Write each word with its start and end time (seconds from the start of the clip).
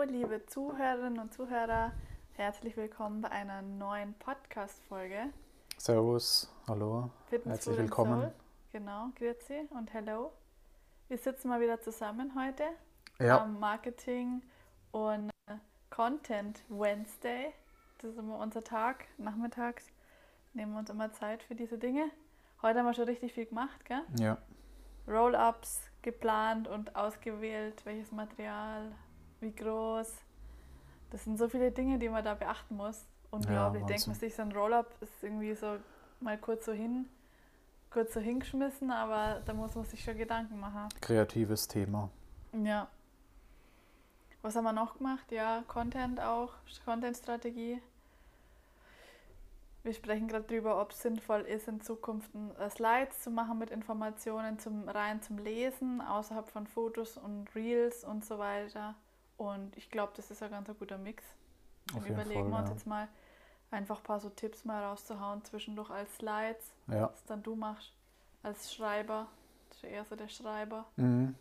Hallo, 0.00 0.12
liebe 0.12 0.46
Zuhörerinnen 0.46 1.18
und 1.18 1.34
Zuhörer. 1.34 1.92
Herzlich 2.32 2.74
willkommen 2.74 3.20
bei 3.20 3.30
einer 3.30 3.60
neuen 3.60 4.14
Podcast-Folge. 4.14 5.30
Servus, 5.76 6.50
hallo. 6.66 7.10
Fitness, 7.26 7.66
Herzlich 7.66 7.76
willkommen. 7.76 8.20
Soul. 8.22 8.32
Genau, 8.72 9.08
grüezi 9.16 9.68
und 9.70 9.92
hello. 9.92 10.32
Wir 11.08 11.18
sitzen 11.18 11.48
mal 11.48 11.60
wieder 11.60 11.82
zusammen 11.82 12.32
heute 12.34 12.64
Ja, 13.18 13.42
am 13.42 13.60
Marketing 13.60 14.42
und 14.90 15.30
Content 15.90 16.62
Wednesday. 16.70 17.52
Das 17.98 18.12
ist 18.12 18.18
immer 18.18 18.38
unser 18.38 18.64
Tag, 18.64 19.04
nachmittags. 19.18 19.84
Nehmen 20.54 20.72
wir 20.72 20.78
uns 20.78 20.88
immer 20.88 21.12
Zeit 21.12 21.42
für 21.42 21.54
diese 21.54 21.76
Dinge. 21.76 22.10
Heute 22.62 22.78
haben 22.78 22.86
wir 22.86 22.94
schon 22.94 23.04
richtig 23.04 23.34
viel 23.34 23.44
gemacht, 23.46 23.84
gell? 23.84 24.00
ja, 24.18 24.38
Roll-ups 25.06 25.82
geplant 26.00 26.68
und 26.68 26.96
ausgewählt, 26.96 27.84
welches 27.84 28.10
Material, 28.12 28.92
wie 29.40 29.52
groß. 29.52 30.12
Das 31.10 31.24
sind 31.24 31.38
so 31.38 31.48
viele 31.48 31.70
Dinge, 31.70 31.98
die 31.98 32.08
man 32.08 32.24
da 32.24 32.34
beachten 32.34 32.76
muss. 32.76 33.04
Unglaublich. 33.30 33.84
Denkt 33.86 34.06
man 34.06 34.16
sich, 34.16 34.34
so 34.34 34.42
ein 34.42 34.52
Roll-up 34.52 34.90
ist 35.00 35.12
irgendwie 35.22 35.54
so 35.54 35.76
mal 36.20 36.38
kurz 36.38 36.66
so 36.66 36.72
hin, 36.72 37.08
kurz 37.90 38.14
so 38.14 38.20
hingeschmissen, 38.20 38.90
aber 38.90 39.40
da 39.44 39.54
muss 39.54 39.74
man 39.74 39.84
sich 39.84 40.02
schon 40.02 40.16
Gedanken 40.16 40.58
machen. 40.58 40.88
kreatives 41.00 41.68
Thema. 41.68 42.10
Ja. 42.52 42.88
Was 44.42 44.56
haben 44.56 44.64
wir 44.64 44.72
noch 44.72 44.96
gemacht? 44.98 45.30
Ja, 45.30 45.62
Content 45.68 46.20
auch, 46.20 46.52
Content-Strategie. 46.84 47.82
Wir 49.82 49.94
sprechen 49.94 50.28
gerade 50.28 50.44
drüber, 50.44 50.80
ob 50.80 50.92
es 50.92 51.00
sinnvoll 51.00 51.40
ist, 51.42 51.68
in 51.68 51.80
Zukunft 51.80 52.30
äh, 52.58 52.68
Slides 52.68 53.20
zu 53.20 53.30
machen 53.30 53.58
mit 53.58 53.70
Informationen 53.70 54.58
zum 54.58 54.88
rein 54.88 55.22
zum 55.22 55.38
Lesen, 55.38 56.00
außerhalb 56.02 56.48
von 56.50 56.66
Fotos 56.66 57.16
und 57.16 57.54
Reels 57.54 58.04
und 58.04 58.24
so 58.24 58.38
weiter. 58.38 58.94
Und 59.40 59.74
ich 59.78 59.90
glaube, 59.90 60.12
das 60.16 60.30
ist 60.30 60.42
ein 60.42 60.50
ganz 60.50 60.68
guter 60.78 60.98
Mix. 60.98 61.24
Auf 61.94 62.02
jeden 62.02 62.14
überlegen 62.14 62.44
wir 62.44 62.50
Fall, 62.50 62.60
uns 62.60 62.68
ja. 62.68 62.74
jetzt 62.74 62.86
mal 62.86 63.08
einfach 63.70 63.96
ein 63.96 64.02
paar 64.02 64.20
so 64.20 64.28
Tipps 64.28 64.66
mal 64.66 64.84
rauszuhauen, 64.84 65.42
zwischendurch 65.46 65.88
als 65.88 66.14
Slides, 66.16 66.72
Ja, 66.88 67.08
was 67.10 67.24
dann 67.24 67.42
du 67.42 67.56
machst 67.56 67.90
als 68.42 68.70
Schreiber. 68.74 69.28
Das 69.70 69.78
ist 69.78 69.84
eher 69.84 70.04
so 70.04 70.14
der 70.14 70.28
Schreiber. 70.28 70.84
mhm. 70.96 71.34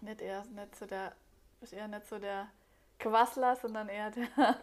Nicht 0.00 0.22
eher 0.22 0.42
nicht 0.46 0.74
so 0.74 0.86
der, 0.86 1.12
ist 1.60 1.74
eher 1.74 1.86
nicht 1.88 2.06
so 2.06 2.18
der 2.18 2.46
Quassler, 2.98 3.54
sondern 3.56 3.90
eher 3.90 4.10
der, 4.10 4.28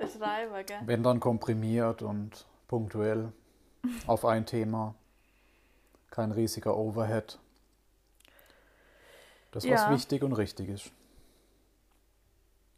der 0.00 0.08
Schreiber, 0.08 0.64
gell? 0.64 0.80
wenn 0.86 1.04
dann 1.04 1.20
komprimiert 1.20 2.02
und 2.02 2.46
punktuell 2.66 3.32
auf 4.08 4.24
ein 4.24 4.44
Thema. 4.44 4.96
Kein 6.10 6.32
riesiger 6.32 6.76
Overhead. 6.76 7.38
Das, 9.52 9.62
was 9.62 9.70
Ja. 9.82 9.90
wichtig 9.92 10.24
und 10.24 10.32
richtig 10.32 10.68
ist. 10.68 10.90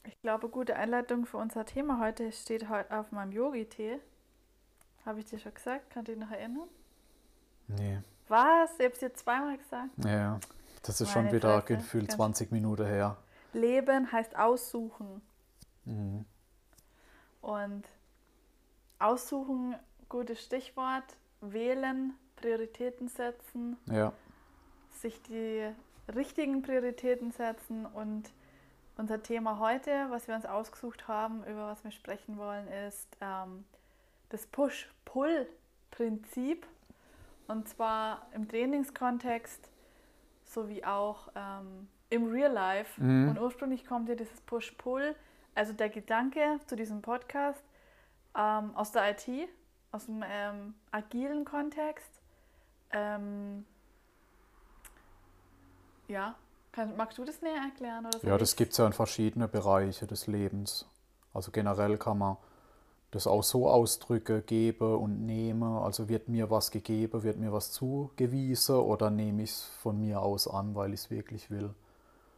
Ich 0.07 0.21
glaube, 0.21 0.49
gute 0.49 0.77
Einleitung 0.77 1.25
für 1.27 1.39
unser 1.39 1.65
Thema 1.65 1.99
heute 2.01 2.31
steht 2.33 2.69
heute 2.69 2.97
auf 2.99 3.11
meinem 3.13 3.33
Yogi-Tee. 3.33 3.99
Habe 5.07 5.21
ich 5.21 5.27
dir 5.27 5.39
schon 5.39 5.55
gesagt? 5.55 5.91
Kannst 5.91 6.09
du 6.09 6.13
dich 6.13 6.21
noch 6.21 6.31
erinnern? 6.31 6.69
Nee, 7.69 7.99
Was? 8.29 8.71
Ich 8.79 8.85
habe 8.85 8.93
es 8.95 8.99
dir 9.01 9.15
zweimal 9.15 9.57
gesagt. 9.59 9.91
ja. 10.05 10.39
Das 10.83 11.01
ist 11.01 11.15
Meine 11.15 11.29
schon 11.29 11.37
wieder 11.37 11.63
Fresse, 11.63 11.77
gefühlt 11.79 12.09
ganz- 12.09 12.17
20 12.17 12.53
Minuten 12.53 12.85
her. 12.85 13.17
Leben 13.55 14.13
heißt 14.13 14.37
aussuchen. 14.37 15.23
Mhm. 15.87 16.27
Und 17.41 17.85
aussuchen, 18.99 19.77
gutes 20.11 20.43
Stichwort. 20.45 21.05
Wählen, 21.41 22.13
Prioritäten 22.37 23.09
setzen, 23.09 23.77
Ja, 23.87 24.13
sich 24.91 25.23
die 25.23 25.71
richtigen 26.15 26.61
Prioritäten 26.63 27.33
setzen 27.33 27.87
und 27.87 28.31
unser 28.97 29.23
Thema 29.23 29.59
heute, 29.59 30.07
was 30.11 30.29
wir 30.29 30.35
uns 30.35 30.47
ausgesucht 30.47 31.09
haben, 31.09 31.45
über 31.45 31.67
was 31.67 31.85
wir 31.85 31.91
sprechen 31.91 32.39
wollen, 32.39 32.67
ist 32.69 33.15
ähm, 33.21 33.67
das 34.29 34.47
Push-Pull-Prinzip 34.47 36.67
und 37.47 37.69
zwar 37.69 38.27
im 38.33 38.49
Trainingskontext 38.49 39.69
sowie 40.45 40.85
auch 40.85 41.29
ähm, 41.35 41.89
im 42.11 42.31
Real 42.31 42.53
Life. 42.53 43.03
Mhm. 43.03 43.31
Und 43.31 43.41
ursprünglich 43.41 43.87
kommt 43.87 44.09
ja 44.09 44.15
dieses 44.15 44.41
Push-Pull, 44.43 45.17
also 45.55 45.73
der 45.73 45.89
Gedanke 45.89 46.61
zu 46.67 46.77
diesem 46.77 47.03
Podcast 47.03 47.65
ähm, 48.37 48.75
aus 48.75 48.93
der 48.93 49.11
IT, 49.11 49.29
aus 49.93 50.07
dem 50.07 50.25
ähm, 50.27 50.75
agilen 50.91 51.45
Kontext. 51.45 52.21
Ähm, 52.93 53.65
ja, 56.09 56.35
Kann, 56.74 56.96
magst 56.96 57.18
du 57.18 57.24
das 57.24 57.40
näher 57.40 57.62
erklären? 57.70 58.05
Oder 58.05 58.27
ja 58.27 58.36
das 58.36 58.57
gibt 58.57 58.73
es 58.73 58.79
ja 58.79 58.86
in 58.86 58.92
verschiedene 58.92 59.46
Bereiche 59.46 60.08
des 60.08 60.27
Lebens. 60.27 60.86
Also 61.33 61.52
generell 61.52 61.98
kann 61.98 62.18
man 62.18 62.36
das 63.12 63.29
auch 63.29 63.45
so 63.45 63.68
ausdrücken, 63.68 64.42
gebe 64.45 64.96
und 64.96 65.24
nehme. 65.24 65.80
Also 65.83 66.08
wird 66.08 66.29
mir 66.29 66.51
was 66.51 66.73
gegeben, 66.73 67.23
wird 67.23 67.39
mir 67.39 67.52
was 67.52 67.70
zugewiesen 67.70 68.74
oder 68.74 69.08
nehme 69.11 69.45
ich 69.45 69.51
es 69.51 69.63
von 69.83 70.01
mir 70.01 70.20
aus 70.20 70.48
an, 70.48 70.74
weil 70.74 70.92
ich 70.95 71.01
es 71.01 71.11
wirklich 71.11 71.48
will. 71.48 71.73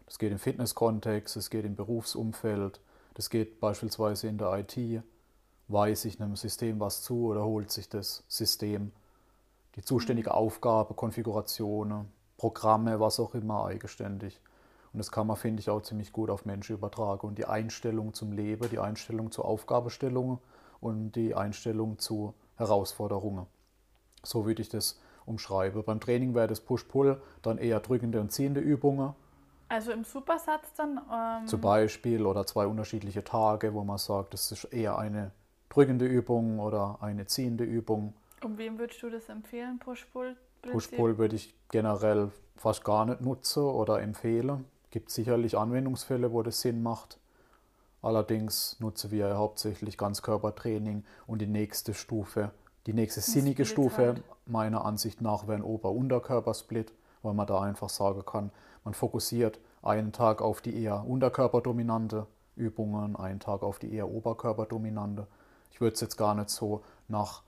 Das 0.04 0.18
geht 0.18 0.32
im 0.32 0.38
Fitnesskontext, 0.38 1.36
es 1.36 1.48
geht 1.48 1.64
im 1.64 1.74
Berufsumfeld, 1.74 2.78
das 3.14 3.30
geht 3.30 3.58
beispielsweise 3.58 4.28
in 4.28 4.36
der 4.36 4.52
IT. 4.58 5.02
Weiß 5.68 6.04
ich 6.04 6.20
einem 6.20 6.36
System 6.36 6.78
was 6.78 7.02
zu 7.02 7.28
oder 7.28 7.42
holt 7.42 7.70
sich 7.70 7.88
das 7.88 8.22
System 8.28 8.92
die 9.76 9.82
zuständige 9.82 10.34
Aufgabe, 10.34 10.94
Konfigurationen, 10.94 12.06
Programme, 12.36 13.00
was 13.00 13.20
auch 13.20 13.34
immer 13.34 13.64
eigenständig. 13.64 14.40
Und 14.92 14.98
das 14.98 15.12
kann 15.12 15.26
man, 15.26 15.36
finde 15.36 15.60
ich, 15.60 15.68
auch 15.70 15.82
ziemlich 15.82 16.12
gut 16.12 16.30
auf 16.30 16.44
Menschen 16.44 16.76
übertragen. 16.76 17.26
Und 17.26 17.38
die 17.38 17.44
Einstellung 17.44 18.14
zum 18.14 18.32
Leben, 18.32 18.68
die 18.70 18.78
Einstellung 18.78 19.30
zu 19.30 19.44
Aufgabestellungen 19.44 20.38
und 20.80 21.12
die 21.12 21.34
Einstellung 21.34 21.98
zu 21.98 22.34
Herausforderungen. 22.56 23.46
So 24.22 24.46
würde 24.46 24.62
ich 24.62 24.68
das 24.68 24.98
umschreiben. 25.26 25.82
Beim 25.84 26.00
Training 26.00 26.34
wäre 26.34 26.46
das 26.46 26.60
Push-Pull 26.60 27.20
dann 27.42 27.58
eher 27.58 27.80
drückende 27.80 28.20
und 28.20 28.32
ziehende 28.32 28.60
Übungen 28.60 29.14
Also 29.68 29.92
im 29.92 30.04
Supersatz 30.04 30.72
dann. 30.76 31.00
Ähm, 31.12 31.46
zum 31.46 31.60
Beispiel 31.60 32.24
oder 32.24 32.46
zwei 32.46 32.66
unterschiedliche 32.66 33.24
Tage, 33.24 33.74
wo 33.74 33.84
man 33.84 33.98
sagt, 33.98 34.32
das 34.34 34.52
ist 34.52 34.64
eher 34.64 34.98
eine 34.98 35.32
drückende 35.68 36.06
Übung 36.06 36.58
oder 36.60 36.98
eine 37.00 37.26
ziehende 37.26 37.64
Übung. 37.64 38.14
Und 38.42 38.58
wem 38.58 38.78
würdest 38.78 39.02
du 39.02 39.10
das 39.10 39.28
empfehlen, 39.28 39.78
Push-Pull? 39.78 40.36
Push-Pull 40.72 41.18
würde 41.18 41.36
ich 41.36 41.54
generell 41.70 42.30
fast 42.56 42.84
gar 42.84 43.04
nicht 43.04 43.20
nutzen 43.20 43.62
oder 43.62 44.00
empfehlen. 44.00 44.64
Gibt 44.90 45.10
sicherlich 45.10 45.56
Anwendungsfälle, 45.56 46.32
wo 46.32 46.42
das 46.42 46.60
Sinn 46.60 46.82
macht. 46.82 47.18
Allerdings 48.02 48.78
nutzen 48.80 49.10
wir 49.10 49.36
hauptsächlich 49.36 49.98
Ganzkörpertraining 49.98 51.04
und 51.26 51.40
die 51.40 51.46
nächste 51.46 51.92
Stufe, 51.92 52.52
die 52.86 52.92
nächste 52.92 53.20
sinnige 53.20 53.64
Split 53.64 53.86
Stufe 53.90 54.06
halt. 54.06 54.22
meiner 54.46 54.84
Ansicht 54.84 55.20
nach 55.20 55.48
wäre 55.48 55.58
ein 55.58 55.64
Ober-Unterkörpersplit, 55.64 56.92
weil 57.22 57.34
man 57.34 57.46
da 57.46 57.60
einfach 57.60 57.88
sagen 57.88 58.24
kann, 58.24 58.50
man 58.84 58.94
fokussiert 58.94 59.58
einen 59.82 60.12
Tag 60.12 60.40
auf 60.40 60.60
die 60.60 60.80
eher 60.82 61.04
unterkörperdominante 61.06 62.26
Übungen, 62.54 63.16
einen 63.16 63.40
Tag 63.40 63.62
auf 63.62 63.78
die 63.78 63.92
eher 63.92 64.08
oberkörperdominante. 64.08 65.26
Ich 65.72 65.80
würde 65.80 65.94
es 65.94 66.00
jetzt 66.00 66.16
gar 66.16 66.34
nicht 66.34 66.50
so 66.50 66.82
nach 67.08 67.42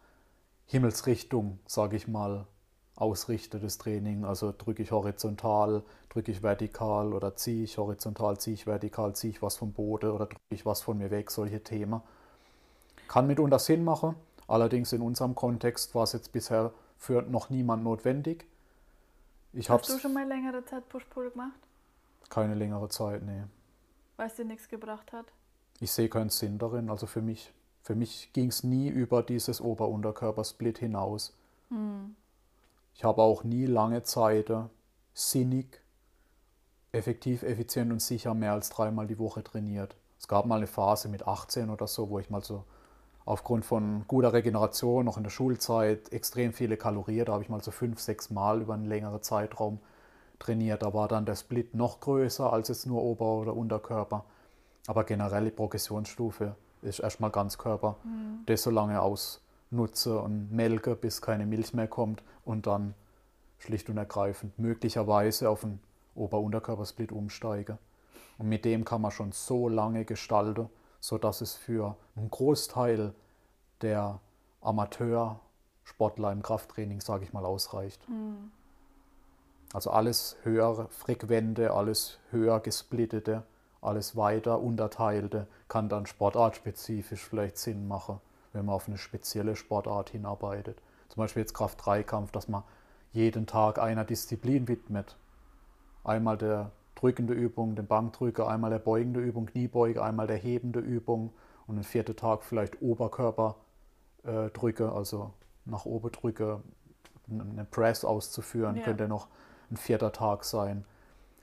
Himmelsrichtung, 0.67 1.61
sage 1.67 1.97
ich 1.97 2.09
mal, 2.09 2.47
ausrichte 2.99 3.61
das 3.61 3.79
Training. 3.79 4.25
Also 4.25 4.53
drücke 4.57 4.83
ich 4.83 4.91
horizontal, 4.91 5.83
drücke 6.09 6.33
ich 6.33 6.43
vertikal 6.43 7.13
oder 7.13 7.37
ziehe 7.37 7.65
ich 7.65 7.79
horizontal, 7.79 8.39
ziehe 8.39 8.55
ich 8.55 8.67
vertikal, 8.67 9.15
ziehe 9.15 9.33
ich 9.33 9.43
was 9.43 9.57
vom 9.57 9.73
Boden 9.73 10.11
oder 10.11 10.27
drücke 10.27 10.41
ich 10.51 10.67
was 10.67 10.83
von 10.83 10.99
mir 10.99 11.11
weg, 11.11 11.31
solche 11.31 11.63
Themen. 11.63 12.01
Kann 13.07 13.27
mitunter 13.27 13.59
Sinn 13.59 13.85
machen, 13.85 14.17
allerdings 14.49 14.93
in 14.93 15.01
unserem 15.01 15.35
Kontext 15.35 15.95
war 15.95 16.03
es 16.03 16.13
jetzt 16.13 16.33
bisher 16.33 16.73
für 16.99 17.23
noch 17.23 17.51
niemand 17.51 17.85
notwendig. 17.85 18.47
Ich 19.53 19.71
Hast 19.71 19.89
du 19.89 19.99
schon 19.99 20.13
mal 20.13 20.27
längere 20.27 20.65
Zeit 20.65 20.89
Push-Pull 20.89 21.31
gemacht, 21.31 21.59
keine 22.29 22.55
längere 22.55 22.89
Zeit, 22.89 23.23
nee. 23.23 23.45
weil 24.17 24.27
es 24.27 24.35
dir 24.35 24.45
nichts 24.45 24.69
gebracht 24.69 25.13
hat? 25.13 25.27
Ich 25.81 25.93
sehe 25.93 26.09
keinen 26.09 26.31
Sinn 26.31 26.59
darin. 26.59 26.91
Also 26.91 27.07
für 27.07 27.23
mich, 27.23 27.53
für 27.83 27.95
mich 27.95 28.33
ging 28.33 28.49
es 28.49 28.65
nie 28.65 28.89
über 28.89 29.23
dieses 29.23 29.61
Ober-Unterkörper-Split 29.61 30.79
hinaus. 30.79 31.33
Hm. 31.71 32.17
Ich 32.99 33.05
habe 33.05 33.23
auch 33.23 33.45
nie 33.45 33.65
lange 33.65 34.03
Zeit 34.03 34.51
sinnig, 35.15 35.81
effektiv, 36.91 37.45
effizient 37.45 37.93
und 37.93 38.03
sicher 38.03 38.35
mehr 38.35 38.55
als 38.55 38.71
dreimal 38.71 39.07
die 39.07 39.21
Woche 39.21 39.45
trainiert. 39.45 39.95
Es 40.19 40.27
gab 40.27 40.47
mal 40.47 40.57
eine 40.57 40.67
Phase 40.67 41.09
mit 41.09 41.25
18 41.25 41.71
oder 41.71 41.87
so, 41.87 42.11
wo 42.11 42.19
ich 42.19 42.29
mal 42.29 42.43
so 42.43 42.65
aufgrund 43.25 43.65
von 43.65 44.05
guter 44.09 44.33
Regeneration, 44.33 45.05
noch 45.05 45.17
in 45.17 45.23
der 45.23 45.31
Schulzeit, 45.31 46.13
extrem 46.13 46.53
viele 46.53 46.77
Kalorien, 46.77 47.27
da 47.27 47.35
habe 47.35 47.45
ich 47.45 47.49
mal 47.49 47.63
so 47.63 47.71
fünf, 47.71 48.01
sechs 48.01 48.31
Mal 48.31 48.63
über 48.63 48.75
einen 48.75 48.87
längeren 48.87 49.23
Zeitraum 49.23 49.79
trainiert. 50.41 50.83
Da 50.83 50.93
war 50.93 51.07
dann 51.07 51.25
der 51.25 51.37
Split 51.37 51.75
noch 51.75 52.01
größer 52.01 52.53
als 52.53 52.67
jetzt 52.67 52.85
nur 52.85 53.01
Ober- 53.01 53.37
oder 53.37 53.55
Unterkörper. 53.55 54.25
Aber 54.89 55.05
generell 55.05 55.45
die 55.45 55.51
Progressionsstufe 55.53 56.57
ist 56.83 56.99
erstmal 56.99 57.31
Ganzkörper. 57.31 57.95
Das 58.47 58.65
so 58.65 58.71
lange 58.71 59.01
ausnutze 59.69 60.19
und 60.21 60.51
melke, 60.51 60.97
bis 60.97 61.21
keine 61.23 61.47
Milch 61.47 61.75
mehr 61.75 61.89
kommt 61.89 62.23
und 62.45 62.67
dann 62.67 62.95
schlicht 63.59 63.91
und 63.91 63.99
ergreifend 63.99 64.59
möglicherweise 64.59 65.51
auf 65.51 65.65
einen 65.65 65.81
Ober-Unterkörpersplit 66.15 67.13
umsteige. 67.13 67.79
Und 68.39 68.49
mit 68.49 68.65
dem 68.65 68.85
kann 68.85 69.03
man 69.03 69.11
schon 69.11 69.33
so 69.33 69.69
lange 69.69 70.05
gestalten, 70.05 70.69
sodass 71.01 71.41
es 71.41 71.55
für 71.55 71.97
einen 72.17 72.31
Großteil 72.31 73.13
der 73.83 74.21
Amateursportler 74.61 76.33
im 76.33 76.43
Krafttraining, 76.43 77.01
sage 77.01 77.25
ich 77.25 77.33
mal, 77.33 77.45
ausreicht. 77.45 78.09
Mhm. 78.09 78.51
Also 79.73 79.91
alles 79.91 80.37
höher 80.45 80.89
frequente, 80.89 81.73
alles 81.73 82.19
höher 82.31 82.61
gesplittete, 82.61 83.43
alles 83.83 84.17
weiter 84.17 84.61
unterteilte 84.61 85.47
kann 85.69 85.89
dann 85.91 86.07
sportartspezifisch 86.07 87.23
vielleicht 87.23 87.59
Sinn 87.59 87.87
machen, 87.87 88.21
wenn 88.53 88.67
man 88.67 88.75
auf 88.75 88.89
eine 88.89 88.99
spezielle 88.99 89.57
Sportart 89.57 90.11
hinarbeitet. 90.11 90.83
Zum 91.09 91.23
Beispiel 91.23 91.43
jetzt 91.43 91.55
Kraft-3-Kampf, 91.55 92.33
dass 92.33 92.49
man 92.49 92.65
jeden 93.13 93.47
Tag 93.47 93.79
einer 93.79 94.05
Disziplin 94.05 94.69
widmet. 94.69 95.17
Einmal 96.05 96.37
der 96.37 96.71
drückende 96.95 97.35
Übung, 97.35 97.77
den 97.77 97.87
Bankdrücker, 97.87 98.49
einmal 98.49 98.71
der 98.71 98.79
beugende 98.79 99.21
Übung, 99.21 99.47
Kniebeuge, 99.47 100.03
einmal 100.03 100.27
der 100.27 100.37
hebende 100.37 100.81
Übung 100.81 101.33
und 101.67 101.77
den 101.77 101.85
vierten 101.85 102.17
Tag 102.17 102.43
vielleicht 102.43 102.83
Oberkörperdrücke, 102.83 104.85
äh, 104.85 104.89
also 104.89 105.33
nach 105.65 105.85
oben 105.85 106.13
drücke, 106.13 106.63
eine 107.31 107.65
Press 107.65 108.05
auszuführen, 108.05 108.77
ja. 108.77 108.83
könnte 108.83 109.07
noch 109.07 109.29
ein 109.71 109.77
vierter 109.77 110.13
Tag 110.13 110.45
sein. 110.45 110.85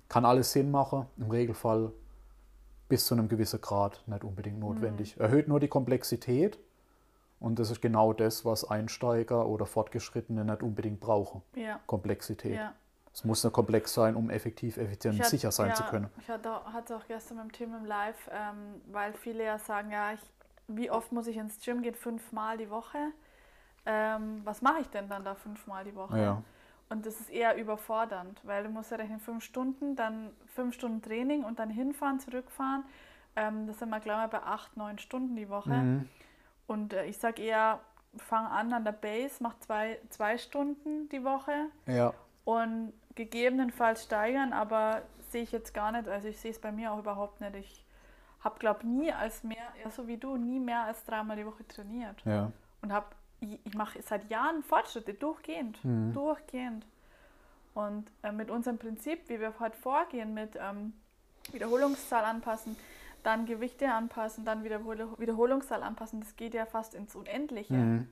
Kann 0.10 0.26
alles 0.26 0.52
Sinn 0.52 0.72
machen, 0.72 1.06
im 1.18 1.30
Regelfall 1.30 1.92
bis 2.90 3.06
zu 3.06 3.16
einem 3.16 3.30
gewissen 3.30 3.62
Grad 3.62 4.04
nicht 4.08 4.24
unbedingt 4.24 4.60
notwendig. 4.60 5.16
Mhm. 5.16 5.22
Erhöht 5.22 5.48
nur 5.48 5.60
die 5.60 5.68
Komplexität 5.68 6.60
und 7.46 7.60
das 7.60 7.70
ist 7.70 7.80
genau 7.80 8.12
das, 8.12 8.44
was 8.44 8.68
Einsteiger 8.72 9.46
oder 9.46 9.68
Fortgeschrittene 9.68 10.44
nicht 10.44 10.64
unbedingt 10.64 11.00
brauchen. 11.00 11.44
Ja. 11.54 11.80
Komplexität. 11.86 12.56
Ja. 12.56 12.74
Es 13.14 13.24
muss 13.24 13.44
ja 13.44 13.52
komplex 13.52 13.94
sein, 13.94 14.16
um 14.16 14.32
effektiv, 14.32 14.78
effizient 14.78 15.20
und 15.20 15.26
sicher 15.28 15.52
sein 15.52 15.70
ja, 15.70 15.76
zu 15.76 15.84
können. 15.84 16.10
Ich 16.20 16.28
hatte 16.28 16.52
auch 16.52 17.08
gestern 17.08 17.38
beim 17.38 17.52
Team 17.52 17.76
im 17.76 17.86
Live, 17.86 18.18
ähm, 18.32 18.82
weil 18.92 19.14
viele 19.14 19.44
ja 19.44 19.60
sagen, 19.60 19.92
ja, 19.92 20.14
ich, 20.14 20.20
wie 20.68 20.90
oft 20.90 21.12
muss 21.12 21.28
ich 21.28 21.38
ins 21.38 21.64
Gym 21.64 21.84
gehen? 21.84 21.94
Fünfmal 21.94 22.58
die 22.58 22.72
Woche. 22.72 22.98
Ähm, 23.86 24.42
was 24.44 24.64
mache 24.64 24.82
ich 24.82 24.88
denn 24.88 25.08
dann 25.08 25.24
da 25.24 25.36
fünfmal 25.36 25.84
die 25.84 25.94
Woche? 25.94 26.20
Ja. 26.20 26.42
Und 26.90 27.06
das 27.06 27.20
ist 27.20 27.30
eher 27.30 27.58
überfordernd, 27.58 28.42
weil 28.44 28.64
du 28.64 28.70
musst 28.70 28.90
ja 28.90 28.98
rechnen, 28.98 29.20
fünf 29.20 29.44
Stunden, 29.44 29.96
dann 29.96 30.32
fünf 30.48 30.74
Stunden 30.74 31.04
Training 31.04 31.44
und 31.44 31.60
dann 31.60 31.70
hinfahren, 31.70 32.20
zurückfahren. 32.20 32.86
Ähm, 33.36 33.68
das 33.68 33.78
sind 33.78 33.90
wir, 33.90 34.00
glaube 34.00 34.24
ich, 34.26 34.32
bei 34.32 34.42
acht, 34.42 34.76
neun 34.78 34.98
Stunden 34.98 35.36
die 35.36 35.48
Woche. 35.48 35.70
Mhm. 35.70 36.10
Und 36.68 36.94
äh, 36.94 37.06
ich 37.06 37.18
sage 37.18 37.42
eher, 37.42 37.80
fang 38.18 38.46
an 38.48 38.74
an 38.74 38.84
der 38.86 38.92
Base, 38.92 39.36
mach 39.40 39.58
zwei, 39.60 40.00
zwei 40.10 40.38
Stunden 40.38 41.10
die 41.10 41.24
Woche. 41.24 41.68
Ja. 41.86 42.14
Und 42.44 42.94
gegebenenfalls 43.16 44.04
steigern, 44.04 44.54
aber 44.54 45.02
sehe 45.32 45.44
ich 45.44 45.52
jetzt 45.52 45.74
gar 45.74 45.92
nicht. 45.92 46.08
Also 46.08 46.28
ich 46.28 46.40
sehe 46.40 46.52
es 46.52 46.60
bei 46.60 46.72
mir 46.72 46.92
auch 46.92 47.00
überhaupt 47.00 47.42
nicht. 47.42 47.56
Ich 47.56 47.84
habe, 48.44 48.60
glaube 48.60 48.82
ich, 48.82 48.86
nie 48.88 49.12
als 49.12 49.44
mehr, 49.44 49.68
ja, 49.84 49.90
so 49.90 50.08
wie 50.08 50.18
du, 50.18 50.38
nie 50.38 50.60
mehr 50.60 50.84
als 50.84 51.04
dreimal 51.06 51.36
die 51.36 51.46
Woche 51.46 51.68
trainiert. 51.68 52.22
Ja. 52.26 52.52
Und 52.82 52.92
habe 52.94 53.08
ich 53.42 53.74
mache 53.76 54.02
seit 54.02 54.30
Jahren 54.30 54.64
Fortschritte, 54.64 55.14
durchgehend, 55.14 55.84
Mhm. 55.84 56.14
durchgehend. 56.14 56.86
Und 57.74 58.10
äh, 58.24 58.32
mit 58.32 58.50
unserem 58.50 58.78
Prinzip, 58.78 59.28
wie 59.28 59.40
wir 59.40 59.54
heute 59.60 59.78
vorgehen, 59.78 60.34
mit 60.34 60.56
ähm, 60.60 60.94
Wiederholungszahl 61.52 62.24
anpassen, 62.24 62.76
dann 63.26 63.46
Gewichte 63.46 63.92
anpassen, 63.92 64.46
dann 64.46 64.64
Wiederhol 64.64 65.08
Wiederholungszahl 65.18 65.84
anpassen, 65.84 66.20
das 66.22 66.36
geht 66.36 66.54
ja 66.54 66.66
fast 66.66 66.94
ins 66.94 67.16
Unendliche. 67.16 67.74
Mhm. 67.74 68.08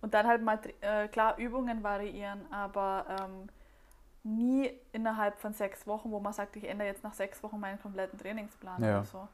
Und 0.00 0.14
dann 0.14 0.26
halt 0.26 0.42
mal, 0.42 0.58
äh, 0.80 1.08
klar, 1.08 1.36
Übungen 1.38 1.82
variieren, 1.82 2.40
aber 2.52 3.04
ähm, 3.20 3.48
nie 4.22 4.70
innerhalb 4.92 5.38
von 5.38 5.52
sechs 5.52 5.86
Wochen, 5.86 6.10
wo 6.10 6.20
man 6.20 6.32
sagt, 6.32 6.56
ich 6.56 6.68
ändere 6.68 6.88
jetzt 6.88 7.02
nach 7.02 7.14
sechs 7.14 7.42
Wochen 7.42 7.58
meinen 7.58 7.80
kompletten 7.80 8.18
Trainingsplan 8.18 8.82
Ja. 8.82 8.98
oder 8.98 9.04
so. 9.04 9.28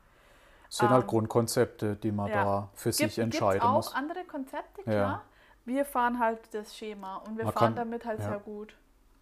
Es 0.71 0.79
sind 0.79 0.91
halt 0.91 1.03
Ähm, 1.05 1.09
Grundkonzepte, 1.11 1.97
die 1.97 2.11
man 2.13 2.29
ja. 2.31 2.45
da 2.45 2.69
für 2.75 2.93
sich 2.93 3.07
Gibt- 3.15 3.19
entscheiden 3.19 3.61
gibt's 3.61 3.67
auch 3.67 3.75
muss. 3.75 3.95
andere 3.95 4.25
Konzepte, 4.25 4.81
Ja. 4.87 4.91
klar. 4.93 5.23
Wir 5.67 5.85
fahren 5.85 6.19
halt 6.19 6.41
das 6.53 6.77
Schema 6.77 7.17
und 7.19 7.37
wir 7.39 7.45
Man 7.45 7.53
fahren 7.53 7.67
kann- 7.75 7.77
damit 7.77 8.05
halt 8.05 8.21
ja. 8.21 8.31
sehr 8.31 8.39
gut. 8.39 8.77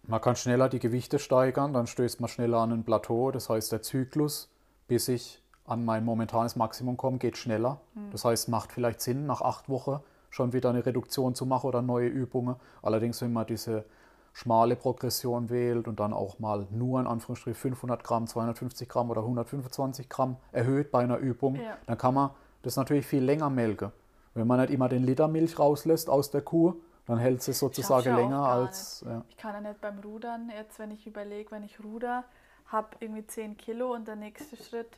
Man 0.05 0.19
kann 0.19 0.35
schneller 0.35 0.67
die 0.69 0.79
Gewichte 0.79 1.19
steigern, 1.19 1.73
dann 1.73 1.87
stößt 1.87 2.19
man 2.19 2.27
schneller 2.29 2.57
an 2.59 2.71
ein 2.71 2.83
Plateau. 2.83 3.31
Das 3.31 3.49
heißt, 3.49 3.71
der 3.71 3.81
Zyklus, 3.81 4.49
bis 4.87 5.07
ich 5.07 5.42
an 5.65 5.85
mein 5.85 6.03
momentanes 6.03 6.55
Maximum 6.55 6.97
komme, 6.97 7.17
geht 7.17 7.37
schneller. 7.37 7.79
Hm. 7.93 8.11
Das 8.11 8.25
heißt, 8.25 8.49
macht 8.49 8.71
vielleicht 8.71 9.01
Sinn, 9.01 9.25
nach 9.25 9.41
acht 9.41 9.69
Wochen 9.69 9.99
schon 10.29 10.51
wieder 10.51 10.69
eine 10.69 10.85
Reduktion 10.85 11.35
zu 11.35 11.45
machen 11.45 11.67
oder 11.67 11.81
neue 11.81 12.07
Übungen. 12.07 12.55
Allerdings, 12.81 13.21
wenn 13.21 13.33
man 13.33 13.45
diese 13.45 13.85
schmale 14.33 14.75
Progression 14.75 15.49
wählt 15.49 15.87
und 15.87 15.99
dann 15.99 16.11
auch 16.11 16.39
mal 16.39 16.67
nur 16.71 16.99
in 16.99 17.07
Anführungsstrichen 17.07 17.59
500 17.59 18.03
Gramm, 18.03 18.25
250 18.25 18.89
Gramm 18.89 19.11
oder 19.11 19.21
125 19.21 20.09
Gramm 20.09 20.37
erhöht 20.51 20.91
bei 20.91 21.03
einer 21.03 21.17
Übung, 21.17 21.55
Ja. 21.55 21.77
dann 21.85 21.97
kann 21.97 22.15
man 22.15 22.31
das 22.63 22.75
natürlich 22.75 23.05
viel 23.05 23.23
länger 23.23 23.49
melken. 23.51 23.91
Wenn 24.33 24.47
man 24.47 24.59
nicht 24.59 24.71
immer 24.71 24.89
den 24.89 25.03
Liter 25.03 25.27
Milch 25.27 25.59
rauslässt 25.59 26.09
aus 26.09 26.31
der 26.31 26.41
Kuh, 26.41 26.73
dann 27.05 27.19
hält 27.19 27.43
sie 27.43 27.53
sozusagen 27.53 28.07
ja 28.07 28.15
länger 28.15 28.39
als. 28.39 29.03
Ja. 29.05 29.23
Ich 29.29 29.37
kann 29.37 29.53
ja 29.53 29.61
nicht 29.69 29.81
beim 29.81 29.99
Rudern, 29.99 30.51
jetzt 30.55 30.79
wenn 30.79 30.89
ich 30.89 31.05
überlege, 31.05 31.51
wenn 31.51 31.63
ich 31.63 31.83
ruder, 31.83 32.23
habe 32.67 32.87
irgendwie 33.01 33.27
10 33.27 33.57
Kilo 33.57 33.93
und 33.93 34.07
der 34.07 34.15
nächste 34.15 34.57
Schritt 34.57 34.89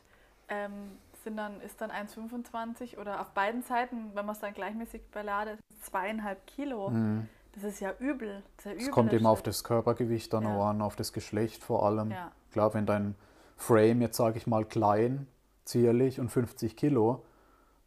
ähm, 0.48 0.98
sind 1.24 1.36
dann, 1.36 1.60
ist 1.60 1.80
dann 1.80 1.90
1,25 1.90 2.98
oder 2.98 3.20
auf 3.20 3.30
beiden 3.30 3.62
Seiten, 3.62 4.10
wenn 4.14 4.26
man 4.26 4.34
es 4.34 4.40
dann 4.40 4.54
gleichmäßig 4.54 5.02
beladet, 5.10 5.58
zweieinhalb 5.82 6.46
Kilo. 6.46 6.90
Mhm. 6.90 7.28
Das 7.52 7.64
ist 7.64 7.80
ja 7.80 7.92
übel. 7.98 8.42
Das 8.56 8.66
ja 8.66 8.72
Es 8.72 8.82
übel, 8.82 8.90
kommt 8.92 9.12
der 9.12 9.20
immer 9.20 9.30
auf 9.30 9.42
das 9.42 9.64
Körpergewicht 9.64 10.32
dann 10.32 10.44
Ja. 10.44 10.56
auch 10.56 10.66
an, 10.66 10.82
auf 10.82 10.94
das 10.94 11.12
Geschlecht 11.12 11.64
vor 11.64 11.84
allem. 11.84 12.10
Ja. 12.10 12.30
Klar, 12.52 12.74
wenn 12.74 12.86
dein 12.86 13.14
Frame 13.56 14.02
jetzt, 14.02 14.16
sage 14.18 14.36
ich 14.36 14.46
mal, 14.46 14.64
klein, 14.64 15.26
zierlich 15.64 16.20
und 16.20 16.28
50 16.28 16.76
Kilo, 16.76 17.24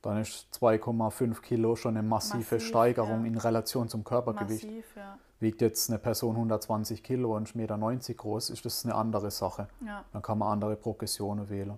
dann 0.01 0.17
ist 0.17 0.47
2,5 0.51 1.41
Kilo 1.41 1.75
schon 1.75 1.95
eine 1.95 2.07
massive 2.07 2.37
Massiv, 2.55 2.67
Steigerung 2.67 3.21
ja. 3.21 3.27
in 3.27 3.37
Relation 3.37 3.89
zum 3.89 4.03
Körpergewicht. 4.03 4.65
Massiv, 4.65 4.85
ja. 4.95 5.17
Wiegt 5.39 5.61
jetzt 5.61 5.89
eine 5.89 5.99
Person 5.99 6.35
120 6.35 7.03
Kilo 7.03 7.35
und 7.35 7.43
ist 7.43 7.55
1,90 7.55 7.57
Meter 7.57 8.13
groß, 8.15 8.49
ist 8.49 8.65
das 8.65 8.83
eine 8.85 8.95
andere 8.95 9.31
Sache. 9.31 9.67
ja. 9.85 10.03
Dann 10.11 10.21
kann 10.21 10.37
man 10.37 10.51
andere 10.51 10.75
Progressionen 10.75 11.49
wählen. 11.49 11.77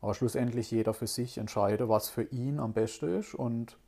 Aber 0.00 0.14
schlussendlich 0.14 0.70
jeder 0.70 0.94
für 0.94 1.06
sich 1.06 1.38
entscheide, 1.38 1.88
was 1.88 2.08
für 2.08 2.22
ihn 2.24 2.60
am 2.60 2.72
besten 2.72 3.18
ist. 3.18 3.34
Und 3.34 3.78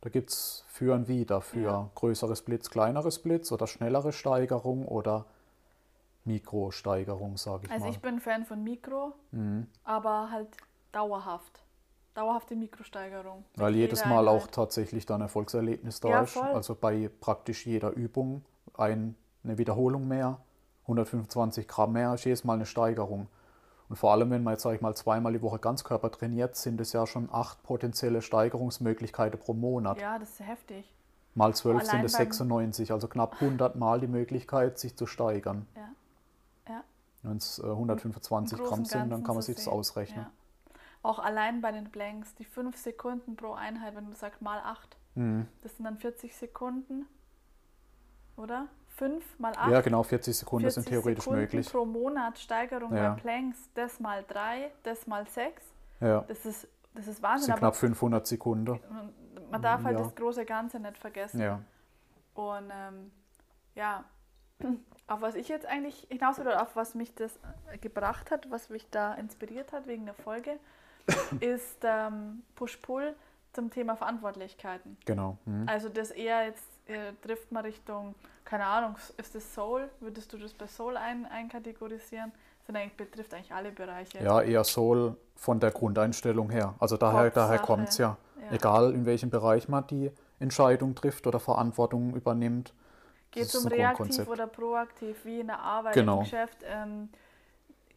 da 0.00 0.10
gibt 0.10 0.30
es 0.30 0.64
für 0.68 0.94
und 0.94 1.08
wieder, 1.08 1.40
für 1.40 1.60
Ja. 1.60 1.90
größere 1.94 2.34
Splits, 2.36 2.70
kleinere 2.70 3.10
Splits 3.10 3.52
oder 3.52 3.66
schnellere 3.66 4.12
Steigerung 4.12 4.86
oder 4.86 5.26
Mikrosteigerung, 6.24 7.36
sage 7.36 7.66
ich 7.66 7.70
Also 7.70 7.84
mal. 7.86 7.90
ich 7.90 8.00
bin 8.00 8.20
Fan 8.20 8.44
von 8.44 8.62
Mikro, 8.62 9.12
Mhm. 9.30 9.66
aber 9.84 10.30
halt 10.30 10.48
dauerhaft. 10.92 11.60
Dauerhafte 12.14 12.54
Mikrosteigerung. 12.54 13.44
Weil 13.56 13.74
jedes 13.74 14.04
Mal 14.04 14.28
auch 14.28 14.46
tatsächlich 14.46 15.04
dann 15.04 15.20
Erfolgserlebnis 15.20 16.00
da 16.00 16.08
Ja, 16.10 16.22
ist. 16.22 16.34
voll. 16.34 16.48
Also 16.48 16.74
bei 16.76 17.10
praktisch 17.20 17.66
jeder 17.66 17.90
Übung 17.90 18.44
ein, 18.74 19.16
eine 19.42 19.58
Wiederholung 19.58 20.06
mehr, 20.06 20.38
125 20.82 21.66
Gramm 21.66 21.92
mehr 21.92 22.14
ist 22.14 22.24
jedes 22.24 22.44
Mal 22.44 22.54
eine 22.54 22.66
Steigerung. 22.66 23.26
Und 23.94 23.98
vor 23.98 24.10
allem, 24.10 24.28
wenn 24.30 24.42
man 24.42 24.54
jetzt, 24.54 24.64
sag 24.64 24.74
ich 24.74 24.80
mal, 24.80 24.92
zweimal 24.96 25.32
die 25.34 25.40
Woche 25.40 25.60
Ganzkörper 25.60 26.10
trainiert, 26.10 26.56
sind 26.56 26.80
es 26.80 26.92
ja 26.92 27.06
schon 27.06 27.28
acht 27.30 27.62
potenzielle 27.62 28.22
Steigerungsmöglichkeiten 28.22 29.38
pro 29.38 29.54
Monat. 29.54 30.00
Ja, 30.00 30.18
das 30.18 30.30
ist 30.30 30.40
heftig. 30.40 30.92
Mal 31.36 31.54
zwölf 31.54 31.84
sind 31.84 32.04
es 32.04 32.14
beim- 32.14 32.26
96, 32.32 32.90
also 32.90 33.06
knapp 33.06 33.40
100 33.40 33.76
Mal 33.76 34.00
die 34.00 34.08
Möglichkeit, 34.08 34.80
sich 34.80 34.96
zu 34.96 35.06
steigern. 35.06 35.68
Ja. 35.76 35.88
Ja. 36.74 36.84
Wenn 37.22 37.36
es 37.36 37.60
äh, 37.60 37.66
125 37.66 38.58
Im 38.58 38.64
Gramm 38.64 38.84
sind, 38.84 39.10
dann 39.10 39.22
kann 39.22 39.36
man 39.36 39.42
sich 39.42 39.54
das 39.54 39.68
ausrechnen. 39.68 40.26
Ja. 40.26 40.74
Auch 41.04 41.20
allein 41.20 41.60
bei 41.60 41.70
den 41.70 41.84
Blanks, 41.88 42.34
die 42.34 42.44
5 42.44 42.76
Sekunden 42.76 43.36
pro 43.36 43.52
Einheit, 43.52 43.94
wenn 43.94 44.06
du 44.06 44.16
sagst 44.16 44.42
mal 44.42 44.58
8, 44.58 44.96
Mhm. 45.14 45.46
das 45.62 45.76
sind 45.76 45.84
dann 45.84 45.98
40 45.98 46.34
Sekunden, 46.34 47.06
oder? 48.36 48.66
5 48.96 49.38
mal 49.38 49.52
8. 49.56 49.70
Ja, 49.72 49.80
genau, 49.80 50.02
40 50.02 50.36
Sekunden 50.36 50.70
sind 50.70 50.86
theoretisch 50.86 51.24
Sekunden 51.24 51.40
möglich. 51.42 51.70
pro 51.70 51.84
Monat 51.84 52.38
Steigerung 52.38 52.94
Ja. 52.94 53.10
bei 53.14 53.20
Planks, 53.20 53.58
das 53.74 53.98
mal 54.00 54.24
3, 54.26 54.70
das 54.82 55.06
mal 55.06 55.26
6. 55.26 55.64
Ja, 56.00 56.20
Das 56.28 56.44
ist, 56.46 56.68
das 56.94 57.06
ist 57.08 57.18
das 57.18 57.22
Wahnsinn, 57.22 57.44
sind 57.46 57.52
aber 57.54 57.60
knapp 57.60 57.76
500 57.76 58.26
Sekunden. 58.26 58.80
man, 59.50 59.62
darf 59.62 59.82
halt 59.84 59.98
Ja. 59.98 60.04
das 60.04 60.14
große 60.14 60.44
Ganze 60.44 60.78
nicht 60.80 60.96
vergessen. 60.98 61.40
Ja. 61.40 61.60
Und 62.34 62.70
ähm, 62.72 63.10
ja, 63.74 64.04
auf 65.08 65.20
was 65.20 65.34
ich 65.34 65.48
jetzt 65.48 65.66
eigentlich 65.66 66.06
hinaus 66.10 66.38
will, 66.38 66.46
oder 66.46 66.62
auf 66.62 66.76
was 66.76 66.94
mich 66.94 67.14
das 67.14 67.36
äh, 67.72 67.78
gebracht 67.78 68.30
hat, 68.30 68.50
was 68.50 68.68
mich 68.70 68.88
da 68.90 69.14
inspiriert 69.14 69.72
hat 69.72 69.86
wegen 69.86 70.04
der 70.04 70.14
Folge, 70.14 70.58
ist 71.40 71.78
ähm, 71.82 72.42
Push-Pull 72.54 73.14
zum 73.52 73.70
Thema 73.70 73.94
Verantwortlichkeiten. 73.96 74.96
Genau. 75.04 75.38
Mhm. 75.44 75.68
Also 75.68 75.88
das 75.88 76.10
eher 76.10 76.44
jetzt 76.46 76.64
äh, 76.88 77.12
trifft 77.22 77.52
man 77.52 77.64
Richtung, 77.64 78.14
keine 78.44 78.66
Ahnung, 78.66 78.96
ist 79.16 79.34
das 79.34 79.54
Soul? 79.54 79.88
Würdest 80.00 80.32
du 80.32 80.38
das 80.38 80.52
bei 80.52 80.66
Soul 80.66 80.96
ein, 80.96 81.26
einkategorisieren? 81.26 82.32
Das 82.66 82.76
eigentlich, 82.76 82.96
betrifft 82.96 83.34
eigentlich 83.34 83.52
alle 83.52 83.72
Bereiche. 83.72 84.22
Ja, 84.22 84.40
eher 84.40 84.64
Soul 84.64 85.16
von 85.36 85.60
der 85.60 85.70
Grundeinstellung 85.70 86.50
her. 86.50 86.74
Also 86.78 86.96
daher, 86.96 87.30
daher 87.30 87.58
kommt 87.58 87.90
es 87.90 87.98
ja. 87.98 88.16
Ja. 88.40 88.52
Egal 88.52 88.92
in 88.92 89.06
welchem 89.06 89.30
Bereich 89.30 89.68
man 89.68 89.86
die 89.86 90.10
Entscheidung 90.38 90.94
trifft 90.94 91.26
oder 91.26 91.40
Verantwortung 91.40 92.14
übernimmt. 92.14 92.72
Geht 93.30 93.44
es 93.44 93.54
um 93.54 93.66
reaktiv 93.66 94.28
oder 94.28 94.46
proaktiv, 94.46 95.24
wie 95.24 95.40
in 95.40 95.48
der 95.48 95.58
Arbeit, 95.58 95.94
Genau. 95.94 96.18
im 96.18 96.24
Geschäft? 96.24 96.58
Ähm, 96.64 97.08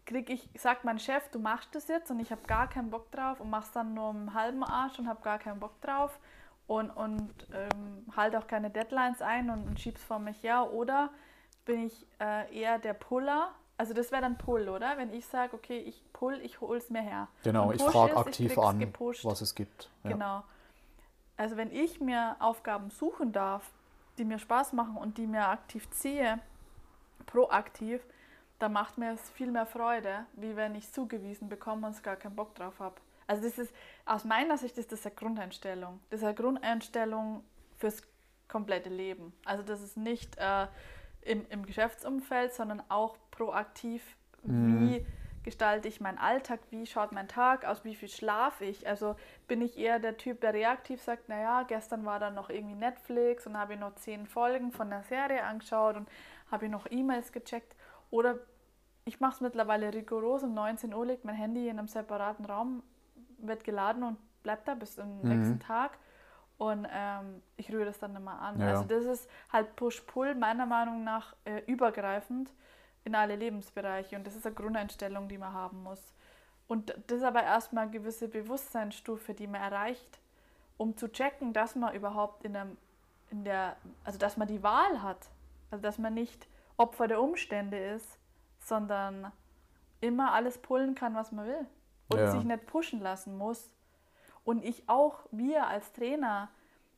krieg 0.06 0.30
ich, 0.30 0.50
sagt 0.58 0.84
mein 0.84 1.00
Chef, 1.00 1.30
du 1.30 1.40
machst 1.40 1.76
das 1.76 1.88
jetzt 1.88 2.10
und 2.10 2.20
ich 2.20 2.32
habe 2.32 2.42
gar 2.48 2.68
keinen 2.68 2.90
Bock 2.90 3.12
drauf 3.12 3.40
und 3.40 3.50
mach's 3.50 3.72
dann 3.72 3.94
nur 3.94 4.10
im 4.12 4.34
halben 4.34 4.64
Arsch 4.64 4.98
und 5.00 5.08
habe 5.08 5.22
gar 5.22 5.38
keinen 5.38 5.60
Bock 5.60 5.80
drauf 5.82 6.18
und, 6.68 6.90
und 6.92 7.32
ähm, 7.54 8.06
halte 8.16 8.38
auch 8.38 8.48
keine 8.48 8.70
Deadlines 8.70 9.22
ein 9.22 9.50
und, 9.50 9.68
und 9.68 9.80
schieb's 9.80 10.04
vor 10.04 10.20
mich 10.20 10.44
her. 10.44 10.72
Oder 10.74 11.10
bin 11.66 11.88
ich 11.88 12.06
äh, 12.20 12.54
eher 12.56 12.78
der 12.78 12.94
Puller? 12.94 13.54
Also 13.78 13.94
das 13.94 14.12
wäre 14.12 14.22
dann 14.22 14.38
Pull, 14.38 14.70
oder? 14.70 14.98
Wenn 14.98 15.14
ich 15.14 15.26
sage, 15.28 15.54
okay, 15.54 15.78
ich 15.78 16.02
pull, 16.12 16.40
ich 16.42 16.62
hol's 16.62 16.90
mir 16.90 17.02
her. 17.02 17.28
Genau, 17.44 17.72
ich 17.72 17.82
frage 17.82 18.18
aktiv 18.18 18.54
krieg's 18.54 18.66
an, 18.66 18.80
gepusht. 18.80 19.24
was 19.24 19.42
es 19.42 19.54
gibt. 19.54 19.90
Ja. 20.04 20.12
Genau. 20.12 20.44
Also 21.38 21.56
wenn 21.58 21.72
ich 21.72 22.02
mir 22.02 22.36
Aufgaben 22.40 22.90
suchen 22.90 23.32
darf, 23.32 23.72
die 24.18 24.26
mir 24.26 24.40
Spaß 24.40 24.74
machen 24.74 24.98
und 24.98 25.20
die 25.20 25.28
mir 25.28 25.48
aktiv 25.48 25.88
ziehe, 25.92 26.40
proaktiv, 27.28 28.02
dann 28.58 28.74
macht 28.74 28.98
mir 28.98 29.14
es 29.14 29.30
viel 29.30 29.52
mehr 29.52 29.68
Freude, 29.68 30.26
wie 30.34 30.56
wenn 30.56 30.74
ich 30.74 30.92
zugewiesen 30.92 31.48
bekomme 31.48 31.86
und 31.86 32.04
gar 32.04 32.16
keinen 32.16 32.36
Bock 32.36 32.56
drauf 32.56 32.80
habe. 32.80 32.96
Also 33.28 33.44
das 33.44 33.58
ist, 33.58 33.74
aus 34.06 34.24
meiner 34.24 34.58
Sicht 34.58 34.78
ist 34.78 34.92
das 34.92 35.06
eine 35.06 35.16
Grundeinstellung. 35.16 36.00
Das 36.10 36.22
ist 36.22 36.26
eine 36.26 36.36
Grundeinstellung 36.36 37.44
fürs 37.78 38.02
komplette 38.48 38.90
Leben. 38.90 39.34
Also 39.46 39.64
das 39.64 39.82
ist 39.82 39.98
nicht 39.98 40.38
äh, 40.38 40.68
im, 41.22 41.46
im 41.50 41.66
Geschäftsumfeld, 41.66 42.54
sondern 42.54 42.82
auch 42.90 43.18
proaktiv, 43.32 44.02
Mhm. 44.44 44.80
wie 44.80 45.06
gestalte 45.44 45.88
ich 45.88 46.02
meinen 46.02 46.18
Alltag, 46.18 46.60
wie 46.72 46.86
schaut 46.86 47.12
mein 47.14 47.28
Tag 47.28 47.66
aus, 47.66 47.86
wie 47.86 47.96
viel 47.96 48.10
schlafe 48.10 48.66
ich. 48.66 48.88
Also 48.88 49.16
bin 49.48 49.62
ich 49.62 49.78
eher 49.78 50.00
der 50.00 50.18
Typ, 50.18 50.42
der 50.42 50.54
reaktiv 50.54 51.02
sagt, 51.02 51.30
naja, 51.30 51.64
gestern 51.64 52.06
war 52.06 52.20
dann 52.20 52.36
noch 52.36 52.50
irgendwie 52.50 52.76
Netflix 52.76 53.48
und 53.48 53.58
habe 53.58 53.74
ich 53.74 53.80
noch 53.80 53.96
zehn 53.96 54.26
Folgen 54.28 54.72
von 54.72 54.90
der 54.90 55.04
Serie 55.04 55.44
angeschaut 55.44 55.96
und 55.96 56.10
habe 56.52 56.66
ich 56.66 56.72
noch 56.72 56.86
E-Mails 56.90 57.32
gecheckt. 57.32 57.76
Oder 58.10 58.40
ich 59.06 59.22
mache 59.22 59.36
es 59.36 59.42
mittlerweile 59.42 59.94
rigoros, 59.94 60.44
um 60.44 60.54
19 60.54 60.94
Uhr 60.94 61.06
liegt 61.06 61.24
mein 61.24 61.36
Handy 61.36 61.70
in 61.70 61.80
einem 61.80 61.88
separaten 61.88 62.44
Raum, 62.46 62.84
wird 63.38 63.64
geladen 63.64 64.04
und 64.04 64.18
bleibt 64.44 64.68
da 64.68 64.76
bis 64.76 64.96
zum 64.96 65.22
Mhm. 65.22 65.30
nächsten 65.30 65.60
Tag. 65.60 65.98
Und 66.58 66.88
ähm, 66.92 67.44
ich 67.56 67.72
rühre 67.72 67.86
das 67.86 68.00
dann 68.00 68.16
immer 68.16 68.40
an. 68.42 68.60
Ja. 68.60 68.70
Also 68.70 68.84
das 68.86 69.06
ist 69.06 69.30
halt 69.52 69.76
Push-Pull 69.76 70.34
meiner 70.36 70.66
Meinung 70.66 71.04
nach 71.04 71.36
äh, 71.46 71.62
übergreifend 71.68 72.52
in 73.04 73.14
alle 73.14 73.36
Lebensbereiche. 73.36 74.16
Und 74.16 74.26
das 74.26 74.36
ist 74.36 74.46
eine 74.46 74.56
Grundeinstellung, 74.56 75.28
die 75.28 75.38
man 75.38 75.54
haben 75.54 75.84
muss. 75.84 76.02
Und 76.68 76.90
das 77.08 77.20
ist 77.20 77.24
aber 77.24 77.44
erstmal 77.44 77.84
eine 77.84 77.92
gewisse 77.92 78.28
Bewusstseinsstufe, 78.28 79.34
die 79.34 79.48
man 79.48 79.62
erreicht, 79.62 80.20
um 80.78 80.98
zu 80.98 81.12
checken, 81.12 81.54
dass 81.54 81.76
man 81.76 81.94
überhaupt 81.96 82.44
in, 82.44 82.56
einem, 82.56 82.78
in 83.30 83.44
der, 83.44 83.78
also 84.04 84.18
dass 84.18 84.36
man 84.36 84.48
die 84.48 84.64
Wahl 84.64 85.02
hat. 85.04 85.30
Also 85.70 85.82
dass 85.84 85.98
man 86.00 86.14
nicht 86.16 86.48
Opfer 86.76 87.08
der 87.08 87.22
Umstände 87.22 87.78
ist, 87.78 88.18
sondern 88.60 89.32
immer 90.02 90.34
alles 90.34 90.58
pullen 90.58 90.96
kann, 90.96 91.16
was 91.16 91.32
man 91.32 91.46
will. 91.48 91.66
Und 92.10 92.20
Ja. 92.20 92.32
sich 92.32 92.44
nicht 92.44 92.66
pushen 92.68 93.02
lassen 93.02 93.38
muss. 93.38 93.70
Und 94.46 94.64
ich 94.64 94.88
auch, 94.88 95.20
wir 95.32 95.68
als 95.68 95.92
Trainer, 95.92 96.50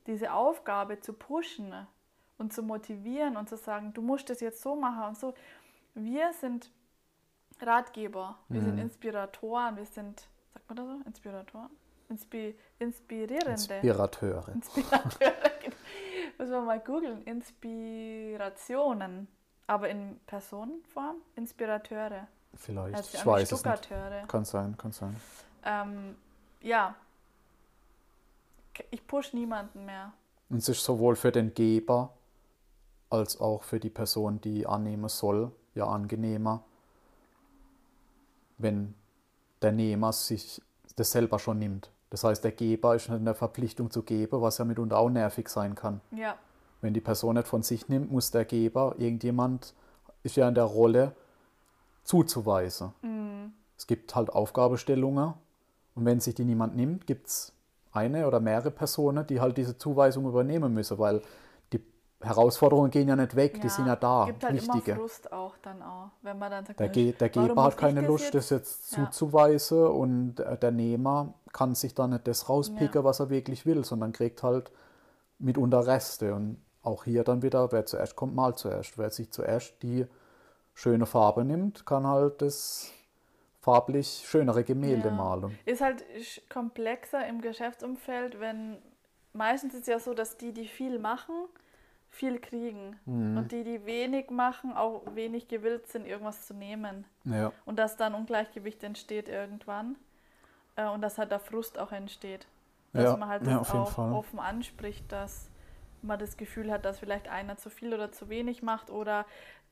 diese 0.07 0.33
Aufgabe 0.33 0.99
zu 0.99 1.13
pushen 1.13 1.73
und 2.37 2.53
zu 2.53 2.61
motivieren 2.63 3.37
und 3.37 3.49
zu 3.49 3.57
sagen, 3.57 3.93
du 3.93 4.01
musst 4.01 4.29
das 4.29 4.39
jetzt 4.39 4.61
so 4.61 4.75
machen 4.75 5.03
und 5.03 5.17
so. 5.17 5.33
Wir 5.95 6.31
sind 6.33 6.71
Ratgeber, 7.61 8.37
wir 8.47 8.61
sind 8.61 8.75
Mhm. 8.75 8.81
Inspiratoren, 8.83 9.75
wir 9.75 9.85
sind, 9.85 10.27
sagt 10.53 10.67
man 10.69 10.77
das 10.77 10.85
so? 10.87 11.01
Inspiratoren? 11.05 11.69
Inspi 12.09 12.55
Inspirierende. 12.79 13.51
Inspirateure. 13.51 14.47
Inspirateure. 14.49 15.33
Muss 16.37 16.49
man 16.49 16.65
mal 16.65 16.79
googeln. 16.79 17.21
Inspirationen. 17.23 19.27
Aber 19.67 19.89
in 19.89 20.19
Personenform? 20.25 21.17
Inspirateure. 21.35 22.27
Vielleicht. 22.55 22.95
Also 22.95 23.09
ich 23.13 23.21
an 23.21 23.25
weiß 23.27 23.51
es 23.51 23.63
nicht. 23.63 23.85
Stuckateure. 23.85 24.27
Kann 24.27 24.45
sein, 24.45 24.77
kann 24.77 24.91
sein. 24.91 25.15
Ähm, 25.63 26.15
ja. 26.61 26.95
Ich 28.91 29.05
push 29.05 29.33
niemanden 29.33 29.85
mehr. 29.85 30.13
Und 30.49 30.57
es 30.57 30.69
ist 30.69 30.83
sowohl 30.83 31.15
für 31.15 31.31
den 31.31 31.53
Geber 31.53 32.13
als 33.09 33.39
auch 33.39 33.63
für 33.63 33.79
die 33.79 33.89
Person, 33.89 34.39
die 34.41 34.65
annehmen 34.65 35.09
soll, 35.09 35.51
ja 35.75 35.87
angenehmer, 35.87 36.63
wenn 38.57 38.93
der 39.61 39.71
Nehmer 39.71 40.13
sich 40.13 40.61
das 40.95 41.11
selber 41.11 41.39
schon 41.39 41.59
nimmt. 41.59 41.89
Das 42.09 42.23
heißt, 42.23 42.43
der 42.43 42.51
Geber 42.51 42.95
ist 42.95 43.09
in 43.09 43.25
der 43.25 43.35
Verpflichtung 43.35 43.91
zu 43.91 44.03
geben, 44.03 44.41
was 44.41 44.57
ja 44.57 44.65
mitunter 44.65 44.97
auch 44.97 45.09
nervig 45.09 45.49
sein 45.49 45.75
kann. 45.75 46.01
Ja. 46.11 46.37
Wenn 46.81 46.93
die 46.93 47.01
Person 47.01 47.35
nicht 47.35 47.47
von 47.47 47.61
sich 47.61 47.87
nimmt, 47.89 48.11
muss 48.11 48.31
der 48.31 48.45
Geber, 48.45 48.95
irgendjemand 48.97 49.73
ist 50.23 50.35
ja 50.35 50.47
in 50.47 50.55
der 50.55 50.63
Rolle, 50.63 51.15
zuzuweisen. 52.09 52.91
Mhm. 53.03 53.53
Es 53.77 53.85
gibt 53.85 54.15
halt 54.15 54.31
Aufgabestellungen 54.31 55.35
und 55.93 56.05
wenn 56.05 56.19
sich 56.19 56.33
die 56.33 56.43
niemand 56.43 56.75
nimmt, 56.75 57.05
gibt 57.05 57.27
es 57.27 57.53
eine 57.91 58.25
oder 58.27 58.39
mehrere 58.39 58.71
Personen, 58.71 59.27
die 59.27 59.39
halt 59.39 59.57
diese 59.57 59.77
Zuweisung 59.77 60.25
übernehmen 60.27 60.73
müssen, 60.73 60.97
weil 60.97 61.21
die 61.71 61.79
Herausforderungen 62.19 62.89
gehen 62.89 63.07
ja 63.07 63.15
nicht 63.15 63.35
weg, 63.35 63.61
die 63.61 63.69
sind 63.69 63.85
ja 63.85 63.95
da, 63.95 64.25
gibt 64.25 64.43
halt 64.43 64.55
wichtige. 64.55 64.91
immer 64.93 65.01
Frust 65.01 65.31
auch 65.31 65.55
dann 65.61 65.83
auch, 65.83 66.09
wenn 66.23 66.39
man 66.39 66.49
dann 66.49 66.65
sagt, 66.65 66.79
Der, 66.79 66.89
Ge 66.89 67.11
der 67.11 67.29
Geber 67.29 67.63
hat 67.63 67.77
keine 67.77 68.01
ich 68.01 68.07
Lust, 68.07 68.23
jetzt? 68.25 68.35
das 68.35 68.49
jetzt 68.49 68.91
Ja. 68.97 69.05
zuzuweisen 69.05 69.85
und 69.85 70.35
der 70.37 70.71
Nehmer 70.71 71.35
kann 71.53 71.75
sich 71.75 71.93
dann 71.93 72.09
nicht 72.09 72.27
das 72.27 72.49
rauspicken, 72.49 73.01
Ja. 73.01 73.03
was 73.03 73.19
er 73.19 73.29
wirklich 73.29 73.67
will, 73.67 73.85
sondern 73.85 74.13
kriegt 74.13 74.41
halt 74.41 74.71
mitunter 75.37 75.85
Reste. 75.85 76.33
Und 76.33 76.57
auch 76.81 77.03
hier 77.03 77.23
dann 77.23 77.43
wieder, 77.43 77.71
wer 77.71 77.85
zuerst 77.85 78.15
kommt, 78.15 78.33
mal 78.35 78.55
zuerst. 78.55 78.97
Wer 78.97 79.11
sich 79.11 79.31
zuerst 79.31 79.75
die 79.83 80.07
schöne 80.79 81.05
Farbe 81.05 81.43
nimmt, 81.43 81.85
kann 81.85 82.07
halt 82.07 82.41
das 82.41 82.93
farblich 83.59 84.23
schönere 84.25 84.63
Gemälde 84.63 85.09
Ja. 85.09 85.13
malen. 85.13 85.59
Ist 85.65 85.81
halt 85.81 86.05
komplexer 86.49 87.27
im 87.27 87.41
Geschäftsumfeld, 87.41 88.39
wenn 88.39 88.77
meistens 89.33 89.73
ist 89.73 89.81
es 89.81 89.87
ja 89.87 89.99
so, 89.99 90.13
dass 90.13 90.37
die, 90.37 90.53
die 90.53 90.67
viel 90.67 90.97
machen, 90.97 91.35
viel 92.09 92.39
kriegen. 92.39 92.97
Mhm. 93.05 93.37
Und 93.37 93.51
die, 93.51 93.63
die 93.65 93.85
wenig 93.85 94.29
machen, 94.29 94.75
auch 94.75 95.03
wenig 95.15 95.49
gewillt 95.49 95.87
sind, 95.87 96.07
irgendwas 96.07 96.47
zu 96.47 96.53
nehmen. 96.53 97.05
Ja, 97.25 97.51
Und 97.65 97.77
dass 97.77 97.97
dann 97.97 98.15
Ungleichgewicht 98.15 98.81
entsteht 98.83 99.27
irgendwann. 99.27 99.97
Äh, 100.77 100.87
und 100.87 101.01
dass 101.01 101.17
halt 101.17 101.31
der 101.31 101.39
Frust 101.41 101.77
auch 101.77 101.91
entsteht. 101.91 102.47
Dass 102.93 103.03
Ja, 103.03 103.17
man 103.17 103.27
halt 103.27 103.45
ja, 103.45 103.59
das 103.59 103.69
auch 103.69 103.91
Fall. 103.91 104.13
offen 104.13 104.39
anspricht, 104.39 105.11
dass 105.11 105.49
man 106.01 106.17
das 106.17 106.37
Gefühl 106.37 106.71
hat, 106.71 106.85
dass 106.85 106.99
vielleicht 106.99 107.27
einer 107.27 107.57
zu 107.57 107.69
viel 107.69 107.93
oder 107.93 108.11
zu 108.11 108.29
wenig 108.29 108.63
macht 108.63 108.89
oder 108.89 109.25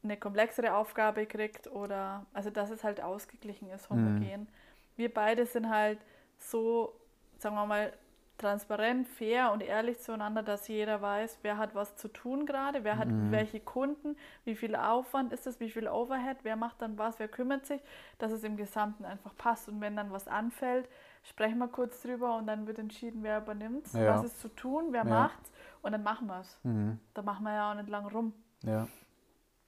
eine 0.08 0.18
komplexere 0.18 0.74
Aufgabe 0.76 1.26
kriegt 1.26 1.68
oder 1.68 2.26
also 2.34 2.50
dass 2.50 2.70
es 2.70 2.84
halt 2.84 3.02
ausgeglichen 3.02 3.70
ist, 3.70 3.90
homogen. 3.90 4.48
Wir 4.96 5.14
beide 5.14 5.46
sind 5.46 5.70
halt 5.70 6.00
so, 6.40 6.94
sagen 7.38 7.56
wir 7.56 7.66
mal, 7.66 7.94
transparent, 8.40 9.08
fair 9.08 9.52
und 9.52 9.64
ehrlich 9.64 10.00
zueinander, 10.00 10.44
dass 10.44 10.68
jeder 10.68 11.02
weiß, 11.02 11.40
wer 11.42 11.58
hat 11.58 11.74
was 11.74 11.96
zu 11.96 12.08
tun 12.08 12.46
gerade, 12.46 12.84
wer 12.84 12.98
hat 13.00 13.08
welche 13.32 13.60
Kunden, 13.60 14.16
wie 14.46 14.56
viel 14.56 14.76
Aufwand 14.76 15.34
ist 15.34 15.48
es, 15.48 15.60
wie 15.60 15.72
viel 15.72 15.88
Overhead, 15.88 16.38
wer 16.44 16.56
macht 16.56 16.82
dann 16.84 17.00
was, 17.00 17.18
wer 17.18 17.28
kümmert 17.28 17.66
sich, 17.66 17.82
dass 18.20 18.32
es 18.32 18.44
im 18.44 18.56
Gesamten 18.56 19.06
einfach 19.06 19.36
passt. 19.38 19.68
Und 19.70 19.82
wenn 19.82 19.96
dann 19.96 20.12
was 20.12 20.28
anfällt, 20.28 20.88
sprechen 21.24 21.58
wir 21.58 21.68
kurz 21.68 22.04
drüber 22.04 22.38
und 22.38 22.46
dann 22.46 22.68
wird 22.68 22.78
entschieden, 22.78 23.24
wer 23.24 23.40
übernimmt 23.40 23.92
Ja. 23.94 24.14
was 24.14 24.24
ist 24.24 24.40
zu 24.40 24.50
tun, 24.50 24.90
wer 24.92 25.04
Ja. 25.04 25.10
macht's 25.10 25.52
und 25.82 25.92
dann 25.94 26.04
machen 26.04 26.28
wir 26.28 26.40
es. 26.42 26.60
mhm. 26.64 27.00
Da 27.16 27.24
machen 27.24 27.44
wir 27.44 27.54
ja 27.56 27.72
auch 27.72 27.76
nicht 27.76 27.90
lang 27.90 28.06
rum. 28.08 28.34
ja. 28.62 28.88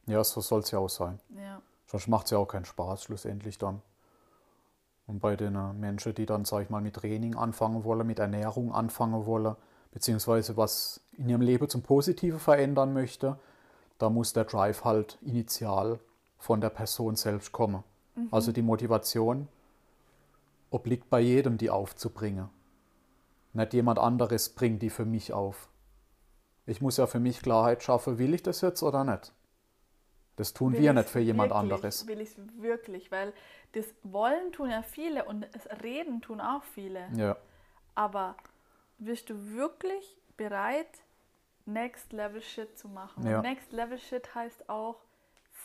Ja, 0.10 0.24
so 0.24 0.42
soll 0.42 0.62
es 0.62 0.72
ja 0.72 0.80
auch 0.80 0.90
sein. 0.90 1.20
Ja. 1.36 1.62
Sonst 1.86 2.08
macht 2.08 2.26
es 2.26 2.32
ja 2.32 2.38
auch 2.38 2.48
keinen 2.48 2.66
Spaß 2.66 3.04
schlussendlich 3.04 3.58
dann. 3.58 3.82
Und 5.08 5.20
bei 5.20 5.36
den 5.36 5.56
äh, 5.56 5.74
Menschen, 5.74 6.14
die 6.14 6.26
dann, 6.26 6.46
sag 6.46 6.64
ich 6.64 6.70
mal, 6.70 6.82
mit 6.82 6.96
Training 6.96 7.36
anfangen 7.36 7.84
wollen, 7.84 8.06
mit 8.06 8.20
Ernährung 8.20 8.74
anfangen 8.74 9.26
wollen, 9.26 9.56
beziehungsweise 9.92 10.58
was 10.58 11.02
in 11.14 11.30
ihrem 11.30 11.42
Leben 11.42 11.68
zum 11.70 11.82
Positiven 11.82 12.40
verändern 12.40 12.94
möchte, 12.94 13.40
da 13.98 14.10
muss 14.10 14.34
der 14.34 14.46
Drive 14.46 14.84
halt 14.84 15.18
initial 15.22 16.00
von 16.38 16.62
der 16.62 16.70
Person 16.70 17.16
selbst 17.16 17.52
kommen. 17.52 17.84
Also 18.32 18.52
die 18.52 18.62
Motivation 18.62 19.48
obliegt 20.72 21.10
bei 21.10 21.20
jedem, 21.20 21.58
die 21.58 21.70
aufzubringen. 21.70 22.50
Nicht 23.54 23.74
jemand 23.74 24.00
anderes 24.00 24.50
bringt 24.50 24.82
die 24.82 24.90
für 24.90 25.06
mich 25.06 25.34
auf. 25.34 25.70
Ich 26.66 26.82
muss 26.82 26.98
ja 26.98 27.08
für 27.08 27.20
mich 27.20 27.42
Klarheit 27.42 27.82
schaffen, 27.82 28.20
will 28.20 28.34
ich 28.34 28.44
das 28.44 28.62
jetzt 28.62 28.84
oder 28.84 29.04
nicht? 29.04 29.34
Das 30.40 30.54
tun 30.54 30.72
Will 30.72 30.80
wir 30.80 30.94
nicht 30.94 31.10
für 31.10 31.20
jemand 31.20 31.50
wirklich, 31.50 31.74
anderes. 31.74 32.08
Will 32.08 32.22
ich 32.22 32.30
es 32.30 32.38
wirklich, 32.62 33.12
weil 33.12 33.34
das 33.74 33.94
Wollen 34.04 34.54
tun 34.54 34.70
ja 34.70 34.84
viele 34.84 35.26
und 35.26 35.46
das 35.52 35.68
Reden 35.84 36.22
tun 36.22 36.40
auch 36.40 36.64
viele. 36.64 37.10
Ja, 37.14 37.36
Aber 37.94 38.38
bist 39.00 39.30
du 39.30 39.36
wirklich 39.54 40.18
bereit, 40.38 40.88
Next 41.66 42.14
Level 42.14 42.42
Shit 42.42 42.80
zu 42.80 42.88
machen? 42.88 43.28
Ja. 43.28 43.42
Next 43.42 43.74
Level 43.74 43.98
Shit 43.98 44.34
heißt 44.34 44.70
auch, 44.70 45.02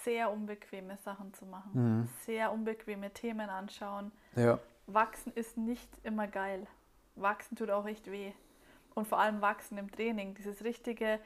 sehr 0.02 0.28
unbequeme 0.32 0.96
Sachen 1.04 1.32
zu 1.34 1.46
machen. 1.46 1.70
Mhm. 1.74 2.08
Sehr 2.26 2.50
unbequeme 2.50 3.12
Themen 3.12 3.48
anschauen. 3.50 4.10
ja, 4.34 4.58
Wachsen 4.88 5.32
ist 5.34 5.56
nicht 5.56 5.88
immer 6.02 6.26
geil. 6.26 6.66
Wachsen 7.14 7.54
tut 7.56 7.70
auch 7.70 7.86
echt 7.86 8.10
weh. 8.10 8.32
Und 8.96 9.06
vor 9.06 9.20
allem 9.20 9.40
wachsen 9.40 9.78
im 9.78 9.88
Training. 9.88 10.34
Dieses 10.34 10.64
richtige, 10.64 11.20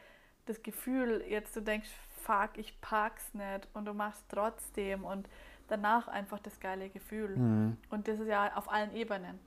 das 0.45 0.62
Gefühl, 0.62 1.25
jetzt 1.26 1.57
du 1.57 1.62
denkst, 1.62 1.88
fuck, 2.29 2.59
ich 2.59 2.79
pack's 2.83 3.33
nicht 3.33 3.67
und 3.73 3.87
du 3.87 3.95
machst 3.95 4.27
trotzdem 4.29 5.05
und 5.05 5.29
danach 5.69 6.09
einfach 6.09 6.39
das 6.39 6.61
geile 6.61 6.91
Gefühl. 6.91 7.37
Mhm. 7.37 7.77
Und 7.89 8.07
das 8.07 8.21
ist 8.21 8.29
ja 8.29 8.55
auf 8.55 8.71
allen 8.71 8.95
Ebenen. 8.95 9.39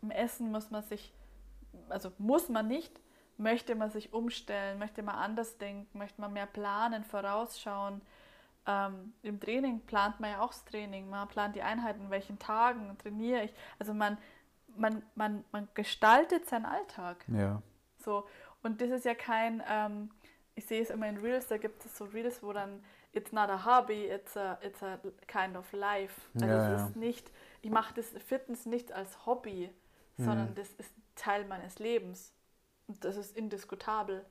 Im 0.00 0.10
Essen 0.10 0.50
muss 0.50 0.70
man 0.70 0.82
sich, 0.82 1.14
also 1.90 2.10
muss 2.18 2.48
man 2.48 2.68
nicht, 2.68 3.00
möchte 3.36 3.74
man 3.74 3.90
sich 3.90 4.14
umstellen, 4.14 4.78
möchte 4.78 5.02
man 5.02 5.16
anders 5.16 5.58
denken, 5.58 5.98
möchte 5.98 6.20
man 6.20 6.32
mehr 6.32 6.46
planen, 6.46 7.04
vorausschauen. 7.04 8.00
Ähm, 8.66 9.12
Im 9.22 9.38
Training 9.38 9.80
plant 9.80 10.18
man 10.20 10.30
ja 10.30 10.40
auch 10.40 10.52
das 10.52 10.64
Training, 10.64 11.10
man 11.10 11.28
plant 11.28 11.54
die 11.54 11.62
Einheiten, 11.62 12.10
welchen 12.10 12.38
Tagen 12.38 12.96
trainiere 12.98 13.44
ich. 13.44 13.54
Also 13.78 13.92
man, 13.92 14.16
man, 14.76 15.02
man, 15.16 15.44
man 15.52 15.68
gestaltet 15.74 16.48
seinen 16.48 16.66
Alltag. 16.66 17.26
Ja. 17.28 17.60
So. 17.98 18.26
Und 18.62 18.80
das 18.80 18.90
ist 18.90 19.04
ja 19.04 19.14
kein, 19.14 19.62
ähm, 19.68 20.10
ich 20.54 20.66
sehe 20.66 20.82
es 20.82 20.90
immer 20.90 21.08
in 21.08 21.18
Reels, 21.18 21.48
da 21.48 21.56
gibt 21.56 21.84
es 21.84 21.96
so 21.96 22.04
Reels, 22.04 22.42
wo 22.42 22.52
dann 22.52 22.82
it's 23.12 23.32
not 23.32 23.48
a 23.48 23.64
hobby, 23.64 24.06
it's 24.06 24.36
a, 24.36 24.58
it's 24.62 24.82
a 24.82 24.98
kind 25.26 25.56
of 25.56 25.70
life. 25.72 26.20
Also 26.34 26.46
ja, 26.46 26.74
es 26.74 26.82
ist 26.82 26.96
nicht, 26.96 27.30
ich 27.62 27.70
mache 27.70 27.94
das 27.94 28.08
Fitness 28.26 28.66
nicht 28.66 28.92
als 28.92 29.26
Hobby, 29.26 29.70
mhm. 30.16 30.24
sondern 30.24 30.54
das 30.54 30.72
ist 30.74 30.92
Teil 31.14 31.44
meines 31.44 31.78
Lebens. 31.78 32.32
Und 32.86 33.04
das 33.04 33.16
ist 33.16 33.36
indiskutabel. 33.36 34.24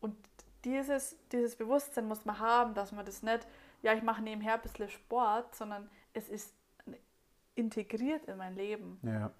Und 0.00 0.16
dieses, 0.64 1.16
dieses 1.32 1.56
Bewusstsein 1.56 2.06
muss 2.06 2.24
man 2.24 2.38
haben, 2.38 2.74
dass 2.74 2.92
man 2.92 3.04
das 3.04 3.22
nicht, 3.22 3.46
ja, 3.82 3.92
ich 3.94 4.02
mache 4.02 4.22
nebenher 4.22 4.54
ein 4.54 4.62
bisschen 4.62 4.88
Sport, 4.88 5.54
sondern 5.54 5.88
es 6.12 6.28
ist 6.28 6.54
integriert 7.54 8.24
in 8.26 8.36
mein 8.36 8.54
Leben. 8.54 8.98
Ja. 9.02 9.30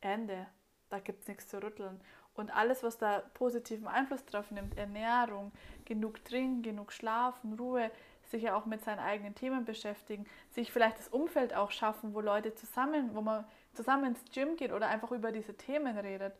Ende. 0.00 0.46
Da 0.90 0.98
gibt 0.98 1.22
es 1.22 1.28
nichts 1.28 1.48
zu 1.48 1.62
rütteln. 1.62 2.00
Und 2.34 2.54
alles, 2.54 2.82
was 2.82 2.98
da 2.98 3.22
positiven 3.34 3.86
Einfluss 3.86 4.24
drauf 4.24 4.50
nimmt, 4.50 4.76
Ernährung, 4.78 5.52
genug 5.84 6.24
trinken, 6.24 6.62
genug 6.62 6.92
schlafen, 6.92 7.54
Ruhe, 7.54 7.90
sich 8.30 8.44
ja 8.44 8.56
auch 8.56 8.64
mit 8.64 8.82
seinen 8.82 9.00
eigenen 9.00 9.34
Themen 9.34 9.64
beschäftigen, 9.64 10.26
sich 10.50 10.72
vielleicht 10.72 10.98
das 10.98 11.08
Umfeld 11.08 11.54
auch 11.54 11.70
schaffen, 11.70 12.14
wo 12.14 12.20
Leute 12.20 12.54
zusammen, 12.54 13.14
wo 13.14 13.20
man 13.20 13.44
zusammen 13.74 14.06
ins 14.06 14.24
Gym 14.32 14.56
geht 14.56 14.72
oder 14.72 14.88
einfach 14.88 15.10
über 15.12 15.32
diese 15.32 15.54
Themen 15.54 15.98
redet, 15.98 16.34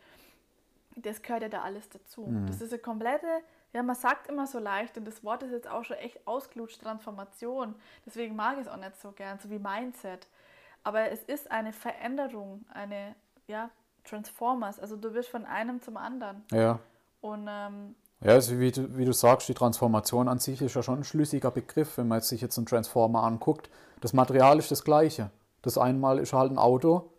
das 0.96 1.22
gehört 1.22 1.42
ja 1.42 1.48
da 1.48 1.62
alles 1.62 1.88
dazu. 1.88 2.26
Mhm. 2.26 2.46
Das 2.46 2.60
ist 2.60 2.72
eine 2.72 2.80
komplette, 2.80 3.42
ja, 3.72 3.82
man 3.82 3.96
sagt 3.96 4.26
immer 4.28 4.46
so 4.46 4.58
leicht 4.58 4.96
und 4.98 5.06
das 5.06 5.24
Wort 5.24 5.42
ist 5.42 5.52
jetzt 5.52 5.68
auch 5.68 5.84
schon 5.84 5.96
echt 5.96 6.26
ausgelutscht, 6.26 6.80
Transformation. 6.82 7.74
Deswegen 8.04 8.36
mag 8.36 8.56
ich 8.56 8.66
es 8.66 8.68
auch 8.68 8.76
nicht 8.76 9.00
so 9.00 9.12
gern, 9.12 9.38
so 9.38 9.50
wie 9.50 9.58
Mindset. 9.58 10.28
Aber 10.84 11.10
es 11.10 11.22
ist 11.22 11.50
eine 11.50 11.72
Veränderung, 11.72 12.64
eine, 12.72 13.14
ja, 13.46 13.70
Transformers. 14.04 14.78
Also 14.78 14.96
du 14.96 15.14
wirst 15.14 15.28
von 15.28 15.44
einem 15.44 15.80
zum 15.80 15.96
anderen. 15.96 16.44
Ja. 16.50 16.78
Und 17.20 17.48
ähm, 17.48 17.94
ja, 18.22 18.32
also 18.32 18.58
wie 18.58 18.70
du, 18.70 18.96
wie 18.96 19.04
du 19.04 19.12
sagst, 19.12 19.48
die 19.48 19.54
Transformation 19.54 20.28
an 20.28 20.38
sich 20.38 20.60
ist 20.62 20.74
ja 20.74 20.82
schon 20.82 20.98
ein 20.98 21.04
schlüssiger 21.04 21.50
Begriff, 21.50 21.98
wenn 21.98 22.08
man 22.08 22.20
sich 22.20 22.40
jetzt 22.40 22.56
einen 22.56 22.66
Transformer 22.66 23.24
anguckt. 23.24 23.70
Das 24.00 24.12
Material 24.12 24.58
ist 24.58 24.70
das 24.70 24.84
gleiche. 24.84 25.30
Das 25.62 25.78
einmal 25.78 26.18
ist 26.18 26.32
halt 26.32 26.50
ein 26.50 26.58
Auto 26.58 27.12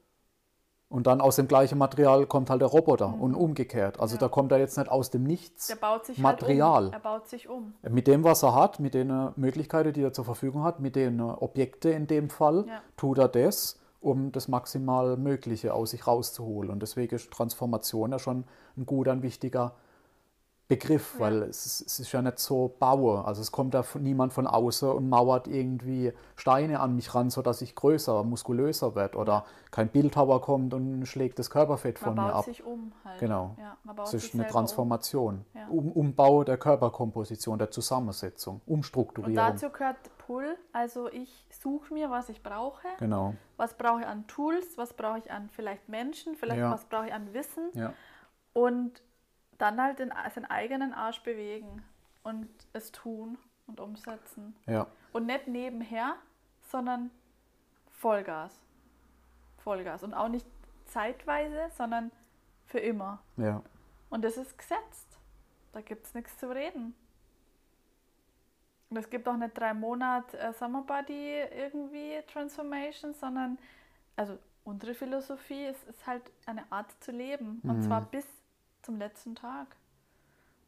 und 0.94 1.08
dann 1.08 1.22
aus 1.22 1.38
dem 1.38 1.48
gleichen 1.48 1.80
Material 1.80 2.28
kommt 2.28 2.52
halt 2.52 2.62
der 2.62 2.68
Roboter 2.68 3.08
mhm. 3.08 3.22
und 3.22 3.36
umgekehrt. 3.36 4.00
Also 4.00 4.16
ja. 4.16 4.20
da 4.20 4.28
kommt 4.28 4.52
er 4.52 4.60
jetzt 4.60 4.78
nicht 4.78 4.92
aus 4.92 5.10
dem 5.10 5.24
Nichts 5.24 5.68
der 5.68 5.76
baut 5.76 6.06
sich 6.06 6.20
Material. 6.20 6.84
Halt 6.84 6.88
um. 6.88 6.94
Er 6.94 7.00
baut 7.00 7.28
sich 7.28 7.50
um. 7.50 7.74
Mit 7.82 8.06
dem, 8.06 8.24
was 8.24 8.44
er 8.44 8.54
hat, 8.54 8.80
mit 8.80 8.94
den 8.94 9.32
Möglichkeiten, 9.36 9.92
die 9.92 10.04
er 10.04 10.14
zur 10.14 10.24
Verfügung 10.24 10.64
hat, 10.64 10.80
mit 10.80 10.96
den 10.96 11.20
Objekten 11.20 11.94
in 11.94 12.06
dem 12.06 12.30
Fall, 12.30 12.66
ja. 12.68 12.82
tut 12.96 13.18
er 13.18 13.28
das 13.28 13.80
um 14.04 14.32
das 14.34 14.48
maximal 14.48 15.16
Mögliche 15.18 15.74
aus 15.74 15.92
sich 15.92 16.06
rauszuholen. 16.06 16.70
Und 16.70 16.82
deswegen 16.82 17.16
ist 17.16 17.32
Transformation 17.32 18.12
ja 18.12 18.20
schon 18.20 18.44
ein 18.78 18.86
guter, 18.86 19.14
ein 19.14 19.24
wichtiger 19.24 19.76
Begriff, 20.68 21.16
ja. 21.16 21.20
weil 21.20 21.44
es, 21.44 21.82
es, 21.82 22.00
ist 22.00 22.12
ja 22.14 22.22
nicht 22.22 22.40
so 22.40 22.74
baue. 22.80 23.26
Also 23.26 23.42
es 23.42 23.52
kommt 23.52 23.74
da 23.74 23.84
niemand 24.00 24.32
von 24.32 24.48
außen 24.48 24.90
und 24.90 25.10
mauert 25.10 25.48
irgendwie 25.48 26.14
Steine 26.36 26.80
an 26.80 26.96
mich 26.96 27.14
ran, 27.14 27.30
sodass 27.30 27.62
ich 27.62 27.76
größer, 27.76 28.24
muskulöser 28.24 28.96
werde. 28.96 29.18
Oder 29.18 29.46
kein 29.72 29.90
Bildhauer 29.90 30.42
kommt 30.42 30.74
und 30.74 31.06
schlägt 31.06 31.38
das 31.38 31.50
Körperfett 31.50 32.02
man 32.02 32.16
von 32.16 32.16
mir 32.16 32.22
ab. 32.22 32.28
Man 32.28 32.36
baut 32.36 32.46
sich 32.46 32.64
um 32.64 32.94
halt. 33.04 33.20
Genau. 33.20 33.56
Ja, 33.60 33.78
das 33.96 34.14
ist 34.14 34.34
eine 34.34 34.48
Transformation. 34.48 35.46
Um. 35.54 35.60
Ja. 35.60 35.68
Um, 35.68 35.92
Umbau 35.92 36.44
der 36.46 36.58
Körperkomposition, 36.58 37.60
der 37.60 37.70
Zusammensetzung, 37.70 38.62
Umstrukturierung. 38.66 39.32
Und 39.32 39.54
dazu 39.54 39.70
gehört 39.70 39.98
Pull. 40.18 40.58
Also 40.72 41.10
ich 41.10 41.46
suche 41.62 41.94
mir, 41.94 42.10
was 42.10 42.30
ich 42.30 42.42
brauche. 42.42 42.88
Genau. 43.00 43.36
Was 43.58 43.74
brauche 43.74 44.02
ich 44.02 44.08
an 44.08 44.26
Tools, 44.28 44.78
was 44.78 44.94
brauche 44.94 45.20
ich 45.20 45.30
an 45.30 45.50
vielleicht 45.50 45.90
Menschen, 45.90 46.36
vielleicht 46.36 46.62
ja. 46.62 46.72
was 46.72 46.86
brauche 46.86 47.08
ich 47.08 47.14
an 47.14 47.34
Wissen. 47.34 47.70
Ja. 47.74 47.94
Und 48.54 49.02
dann 49.58 49.82
halt 49.82 50.00
den, 50.00 50.12
seinen 50.34 50.46
eigenen 50.46 50.94
Arsch 50.94 51.22
bewegen 51.22 51.84
und 52.24 52.50
es 52.74 52.92
tun 52.92 53.38
und 53.68 53.80
umsetzen. 53.80 54.56
Ja. 54.66 54.88
Und 55.12 55.26
nicht 55.26 55.48
nebenher, 55.48 56.16
sondern 56.70 57.12
Vollgas. 57.92 58.60
Vollgas. 59.58 60.04
Und 60.04 60.14
auch 60.14 60.28
nicht 60.28 60.46
zeitweise, 60.86 61.70
sondern 61.76 62.12
für 62.66 62.80
immer. 62.80 63.22
Ja. 63.38 63.62
Und 64.10 64.24
das 64.24 64.38
ist 64.38 64.58
gesetzt. 64.58 65.20
Da 65.72 65.82
gibt 65.82 66.06
es 66.06 66.14
nichts 66.14 66.38
zu 66.38 66.50
reden. 66.50 66.96
Und 68.90 68.98
es 68.98 69.10
gibt 69.10 69.28
auch 69.28 69.38
nicht 69.38 69.58
drei 69.58 69.74
Monate 69.74 70.38
äh, 70.38 70.54
Summer 70.54 70.84
Body 70.84 71.40
irgendwie 71.52 72.22
Transformation, 72.32 73.14
sondern 73.16 73.58
also 74.16 74.38
unsere 74.64 74.94
Philosophie 74.94 75.66
ist, 75.66 75.84
ist 75.86 76.06
halt 76.06 76.22
eine 76.46 76.72
Art 76.72 76.92
zu 77.04 77.12
leben. 77.12 77.60
Und 77.64 77.78
mhm. 77.78 77.82
zwar 77.84 78.02
bis 78.02 78.28
zum 78.84 78.98
letzten 78.98 79.36
Tag. 79.36 79.76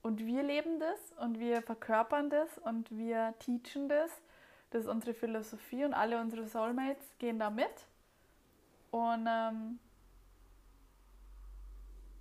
Und 0.01 0.25
wir 0.25 0.43
leben 0.43 0.79
das 0.79 0.99
und 1.23 1.39
wir 1.39 1.61
verkörpern 1.61 2.29
das 2.29 2.57
und 2.59 2.91
wir 2.91 3.33
teachen 3.39 3.89
das. 3.89 4.11
Das 4.69 4.83
ist 4.83 4.89
unsere 4.89 5.13
Philosophie 5.13 5.85
und 5.85 5.93
alle 5.93 6.19
unsere 6.19 6.47
Soulmates 6.47 7.05
gehen 7.17 7.39
da 7.39 7.49
mit. 7.49 7.87
Und 8.91 9.27
ähm, 9.27 9.79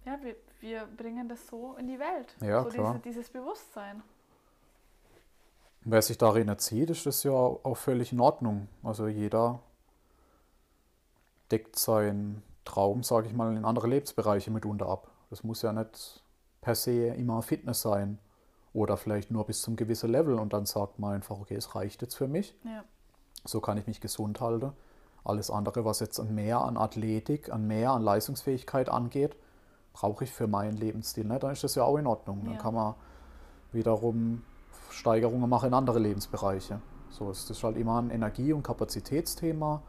ja, 0.04 0.18
wir, 0.22 0.36
wir 0.60 0.86
bringen 0.86 1.28
das 1.28 1.46
so 1.46 1.74
in 1.78 1.88
die 1.88 1.98
Welt. 1.98 2.34
Ja, 2.40 2.62
so 2.62 2.70
klar. 2.70 2.94
Diese, 2.94 3.02
dieses 3.02 3.30
Bewusstsein. 3.30 4.02
Wer 5.82 6.00
sich 6.00 6.16
darin 6.16 6.48
erzieht, 6.48 6.90
ist 6.90 7.04
das 7.04 7.22
ja 7.24 7.32
auch 7.32 7.76
völlig 7.76 8.12
in 8.12 8.20
Ordnung. 8.20 8.68
Also 8.82 9.06
jeder 9.08 9.60
deckt 11.50 11.76
seinen 11.76 12.42
Traum, 12.64 13.02
sage 13.02 13.26
ich 13.26 13.34
mal, 13.34 13.54
in 13.54 13.64
andere 13.64 13.88
Lebensbereiche 13.88 14.50
mitunter 14.50 14.88
ab. 14.88 15.10
Das 15.34 15.42
muss 15.42 15.62
ja 15.62 15.72
nicht 15.72 16.22
per 16.60 16.76
se 16.76 17.08
immer 17.08 17.42
Fitness 17.42 17.82
sein 17.82 18.20
oder 18.72 18.96
vielleicht 18.96 19.32
nur 19.32 19.44
bis 19.44 19.62
zum 19.62 19.74
gewissen 19.74 20.08
Level 20.08 20.38
und 20.38 20.52
dann 20.52 20.64
sagt 20.64 21.00
man 21.00 21.14
einfach, 21.14 21.40
okay, 21.40 21.56
es 21.56 21.74
reicht 21.74 22.02
jetzt 22.02 22.14
für 22.14 22.28
mich. 22.28 22.56
Ja. 22.62 22.84
So 23.44 23.60
kann 23.60 23.76
ich 23.76 23.88
mich 23.88 24.00
gesund 24.00 24.40
halten. 24.40 24.70
Alles 25.24 25.50
andere, 25.50 25.84
was 25.84 25.98
jetzt 25.98 26.22
mehr 26.22 26.60
an 26.60 26.76
Athletik, 26.76 27.52
an 27.52 27.66
mehr 27.66 27.90
an 27.90 28.02
Leistungsfähigkeit 28.02 28.88
angeht, 28.88 29.34
brauche 29.92 30.22
ich 30.22 30.30
für 30.30 30.46
meinen 30.46 30.76
Lebensstil 30.76 31.24
nicht. 31.24 31.42
Dann 31.42 31.50
ist 31.50 31.64
das 31.64 31.74
ja 31.74 31.82
auch 31.82 31.96
in 31.96 32.06
Ordnung. 32.06 32.44
Dann 32.44 32.58
kann 32.58 32.74
man 32.74 32.94
wiederum 33.72 34.44
Steigerungen 34.90 35.50
machen 35.50 35.66
in 35.66 35.74
andere 35.74 35.98
Lebensbereiche. 35.98 36.80
So 37.10 37.28
ist 37.32 37.50
das 37.50 37.64
halt 37.64 37.76
immer 37.76 38.00
ein 38.00 38.10
Energie- 38.10 38.52
und 38.52 38.62
Kapazitätsthema 38.62 39.82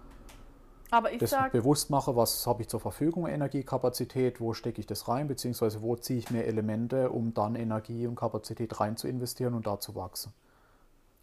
aber 0.91 1.11
ich 1.11 1.19
das 1.19 1.31
sag, 1.31 1.51
bewusst 1.51 1.89
mache, 1.89 2.15
was 2.15 2.45
habe 2.47 2.61
ich 2.61 2.69
zur 2.69 2.79
Verfügung, 2.79 3.27
Energiekapazität, 3.27 4.39
wo 4.39 4.53
stecke 4.53 4.79
ich 4.79 4.85
das 4.85 5.07
rein, 5.07 5.27
beziehungsweise 5.27 5.81
wo 5.81 5.95
ziehe 5.95 6.19
ich 6.19 6.31
mir 6.31 6.45
Elemente, 6.45 7.09
um 7.09 7.33
dann 7.33 7.55
Energie 7.55 8.07
und 8.07 8.15
Kapazität 8.15 8.79
rein 8.79 8.97
zu 8.97 9.07
investieren 9.07 9.53
und 9.53 9.67
da 9.67 9.79
zu 9.79 9.95
wachsen. 9.95 10.33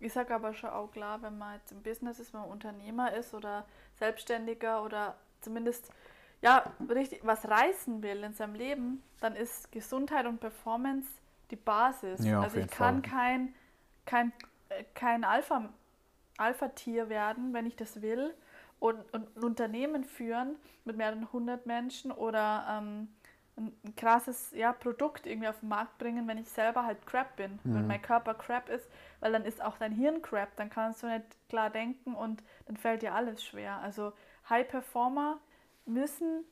Ich 0.00 0.12
sage 0.12 0.34
aber 0.34 0.52
schon 0.52 0.70
auch 0.70 0.90
klar, 0.90 1.22
wenn 1.22 1.38
man 1.38 1.54
jetzt 1.54 1.70
im 1.70 1.82
Business 1.82 2.18
ist, 2.18 2.34
wenn 2.34 2.40
man 2.40 2.50
Unternehmer 2.50 3.14
ist 3.14 3.34
oder 3.34 3.64
Selbstständiger 3.98 4.82
oder 4.82 5.14
zumindest 5.40 5.90
ja, 6.40 6.64
richtig 6.90 7.20
was 7.22 7.48
reißen 7.48 8.02
will 8.02 8.24
in 8.24 8.34
seinem 8.34 8.56
Leben, 8.56 9.02
dann 9.20 9.36
ist 9.36 9.70
Gesundheit 9.70 10.26
und 10.26 10.40
Performance 10.40 11.08
die 11.52 11.56
Basis. 11.56 12.24
Ja, 12.24 12.40
also 12.40 12.58
ich 12.58 12.66
kann 12.66 13.02
Fall. 13.04 13.12
kein, 13.12 13.54
kein, 14.06 14.32
äh, 14.70 14.82
kein 14.94 15.22
Alpha, 15.22 15.68
Alpha-Tier 16.36 17.08
werden, 17.08 17.52
wenn 17.52 17.66
ich 17.66 17.76
das 17.76 18.02
will 18.02 18.34
und, 18.82 18.98
und 19.14 19.36
ein 19.36 19.44
Unternehmen 19.44 20.02
führen 20.02 20.56
mit 20.84 20.96
mehreren 20.96 21.32
hundert 21.32 21.66
Menschen 21.66 22.10
oder 22.10 22.66
ähm, 22.68 23.08
ein, 23.56 23.72
ein 23.84 23.94
krasses 23.94 24.50
ja, 24.50 24.72
Produkt 24.72 25.24
irgendwie 25.24 25.46
auf 25.46 25.60
den 25.60 25.68
Markt 25.68 25.98
bringen, 25.98 26.26
wenn 26.26 26.38
ich 26.38 26.48
selber 26.48 26.84
halt 26.84 27.06
crap 27.06 27.36
bin, 27.36 27.60
mhm. 27.62 27.74
wenn 27.74 27.86
mein 27.86 28.02
Körper 28.02 28.34
crap 28.34 28.68
ist, 28.68 28.90
weil 29.20 29.30
dann 29.30 29.44
ist 29.44 29.62
auch 29.62 29.78
dein 29.78 29.92
Hirn 29.92 30.20
crap, 30.20 30.56
dann 30.56 30.68
kannst 30.68 31.04
du 31.04 31.06
nicht 31.06 31.24
klar 31.48 31.70
denken 31.70 32.14
und 32.14 32.42
dann 32.66 32.76
fällt 32.76 33.02
dir 33.02 33.14
alles 33.14 33.44
schwer. 33.44 33.78
Also 33.78 34.12
High 34.50 34.66
Performer 34.66 35.38
müssen 35.86 36.44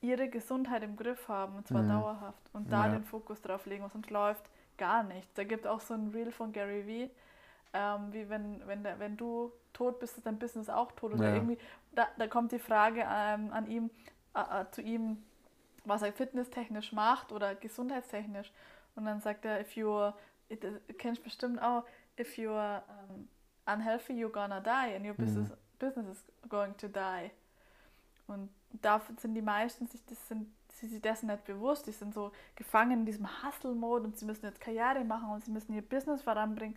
ihre 0.00 0.30
Gesundheit 0.30 0.82
im 0.84 0.96
Griff 0.96 1.28
haben 1.28 1.56
und 1.56 1.68
zwar 1.68 1.82
mhm. 1.82 1.88
dauerhaft 1.88 2.50
und 2.54 2.72
da 2.72 2.86
ja. 2.86 2.92
den 2.92 3.04
Fokus 3.04 3.42
drauf 3.42 3.66
legen, 3.66 3.86
sonst 3.90 4.08
läuft 4.08 4.44
gar 4.78 5.02
nichts. 5.02 5.34
Da 5.34 5.44
gibt 5.44 5.66
auch 5.66 5.80
so 5.80 5.92
ein 5.92 6.12
Reel 6.14 6.32
von 6.32 6.52
Gary 6.52 6.86
Vee, 6.86 7.10
ähm, 7.74 8.12
wie 8.12 8.30
wenn, 8.30 8.66
wenn, 8.66 8.82
der, 8.82 8.98
wenn 8.98 9.16
du 9.16 9.52
tot 9.72 9.98
bist, 9.98 10.16
ist 10.16 10.26
dein 10.26 10.38
Business 10.38 10.70
auch 10.70 10.92
tot. 10.92 11.12
Oder 11.12 11.28
ja. 11.28 11.34
irgendwie, 11.34 11.58
da, 11.92 12.06
da 12.16 12.26
kommt 12.28 12.52
die 12.52 12.58
Frage 12.58 13.00
ähm, 13.00 13.52
an 13.52 13.66
ihm, 13.68 13.90
äh, 14.34 14.62
äh, 14.62 14.70
zu 14.70 14.80
ihm, 14.80 15.22
was 15.84 16.02
er 16.02 16.12
fitnesstechnisch 16.12 16.92
macht 16.92 17.32
oder 17.32 17.54
gesundheitstechnisch. 17.54 18.50
Und 18.94 19.04
dann 19.04 19.20
sagt 19.20 19.44
er, 19.44 19.60
if 19.60 19.72
you're, 19.72 20.14
it, 20.48 20.64
kennst 20.98 21.22
bestimmt 21.22 21.60
auch, 21.60 21.84
if 22.18 22.38
you're 22.38 22.80
um, 23.10 23.28
unhealthy, 23.66 24.12
you're 24.12 24.30
gonna 24.30 24.60
die 24.60 24.94
and 24.94 25.04
your 25.04 25.14
business, 25.14 25.48
mhm. 25.48 25.56
business 25.78 26.06
is 26.06 26.48
going 26.48 26.76
to 26.76 26.88
die. 26.88 27.30
Und 28.28 28.48
da 28.70 29.02
sind 29.18 29.34
die 29.34 29.42
meisten 29.42 29.86
sich, 29.88 30.04
das 30.06 30.28
sind, 30.28 30.46
sie 30.72 30.86
sich 30.86 31.02
dessen 31.02 31.26
nicht 31.26 31.44
bewusst. 31.44 31.86
Die 31.86 31.92
sind 31.92 32.14
so 32.14 32.30
gefangen 32.54 33.00
in 33.00 33.06
diesem 33.06 33.28
Hustle-Mode 33.42 34.04
und 34.04 34.16
sie 34.16 34.24
müssen 34.24 34.46
jetzt 34.46 34.60
Karriere 34.60 35.04
machen 35.04 35.30
und 35.30 35.44
sie 35.44 35.50
müssen 35.50 35.74
ihr 35.74 35.82
Business 35.82 36.22
voranbringen 36.22 36.76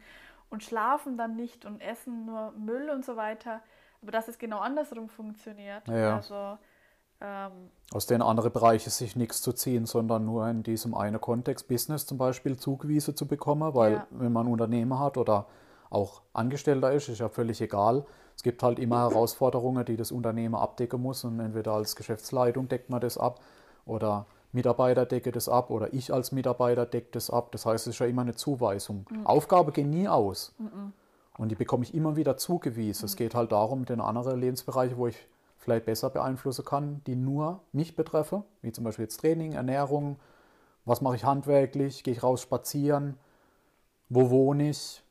und 0.49 0.63
schlafen 0.63 1.17
dann 1.17 1.35
nicht 1.35 1.65
und 1.65 1.81
essen 1.81 2.25
nur 2.25 2.51
Müll 2.51 2.89
und 2.89 3.05
so 3.05 3.15
weiter. 3.15 3.61
Aber 4.01 4.11
dass 4.11 4.27
es 4.27 4.37
genau 4.37 4.59
andersrum 4.59 5.09
funktioniert. 5.09 5.87
Ja. 5.87 6.15
Also, 6.17 6.57
ähm, 7.19 7.71
Aus 7.91 8.05
denen 8.05 8.21
andere 8.21 8.49
Bereiche 8.49 8.89
sich 8.89 9.15
nichts 9.15 9.41
zu 9.41 9.51
ziehen, 9.53 9.85
sondern 9.85 10.25
nur 10.25 10.47
in 10.47 10.61
diesem 10.63 10.93
einen 10.93 11.19
Kontext 11.19 11.67
Business 11.67 12.05
zum 12.05 12.17
Beispiel 12.17 12.57
zugewiesen 12.57 13.15
zu 13.15 13.27
bekommen, 13.27 13.73
weil 13.73 13.93
Ja. 13.93 14.07
wenn 14.11 14.31
man 14.31 14.47
Unternehmer 14.47 14.99
hat 14.99 15.17
oder 15.17 15.47
auch 15.89 16.21
Angestellter 16.33 16.91
ist, 16.91 17.09
ist 17.09 17.19
ja 17.19 17.29
völlig 17.29 17.61
egal. 17.61 18.05
Es 18.35 18.43
gibt 18.43 18.61
halt 18.61 18.77
immer 18.77 18.99
Herausforderungen, 19.09 19.83
die 19.85 19.97
das 19.97 20.11
Unternehmen 20.11 20.53
abdecken 20.55 21.01
muss 21.01 21.23
und 21.23 21.39
entweder 21.39 21.71
als 21.73 21.95
Geschäftsleitung 21.95 22.67
deckt 22.67 22.89
man 22.89 22.99
das 23.01 23.17
ab 23.17 23.39
oder 23.85 24.27
Mitarbeiter 24.51 25.05
decke 25.05 25.31
das 25.31 25.49
ab 25.49 25.69
oder 25.69 25.93
ich 25.93 26.13
als 26.13 26.31
Mitarbeiter 26.31 26.85
decke 26.85 27.09
das 27.11 27.29
ab. 27.29 27.51
Das 27.51 27.65
heißt, 27.65 27.87
es 27.87 27.95
ist 27.95 27.99
ja 27.99 28.05
immer 28.05 28.21
eine 28.21 28.35
Zuweisung. 28.35 29.05
Aufgabe 29.23 29.71
geht 29.71 29.87
nie 29.87 30.07
aus. 30.07 30.53
Und 31.37 31.49
die 31.49 31.55
bekomme 31.55 31.83
ich 31.83 31.93
immer 31.93 32.15
wieder 32.15 32.37
zugewiesen. 32.37 33.05
Es 33.05 33.15
geht 33.15 33.35
halt 33.35 33.51
darum, 33.51 33.85
den 33.85 34.01
anderen 34.01 34.39
Lebensbereiche, 34.39 34.97
wo 34.97 35.07
ich 35.07 35.27
vielleicht 35.57 35.85
besser 35.85 36.09
beeinflussen 36.09 36.65
kann, 36.65 37.01
die 37.05 37.15
nur 37.15 37.61
mich 37.73 37.95
betreffen, 37.95 38.43
wie 38.61 38.71
zum 38.71 38.83
Beispiel 38.85 39.03
jetzt 39.03 39.17
Training, 39.19 39.51
Ernährung, 39.53 40.17
was 40.85 41.01
mache 41.01 41.15
ich 41.17 41.25
handwerklich, 41.25 42.03
gehe 42.03 42.13
ich 42.13 42.23
raus 42.23 42.41
spazieren, 42.41 43.17
wo 44.09 44.29
wohne 44.29 44.69
ich, 44.69 45.03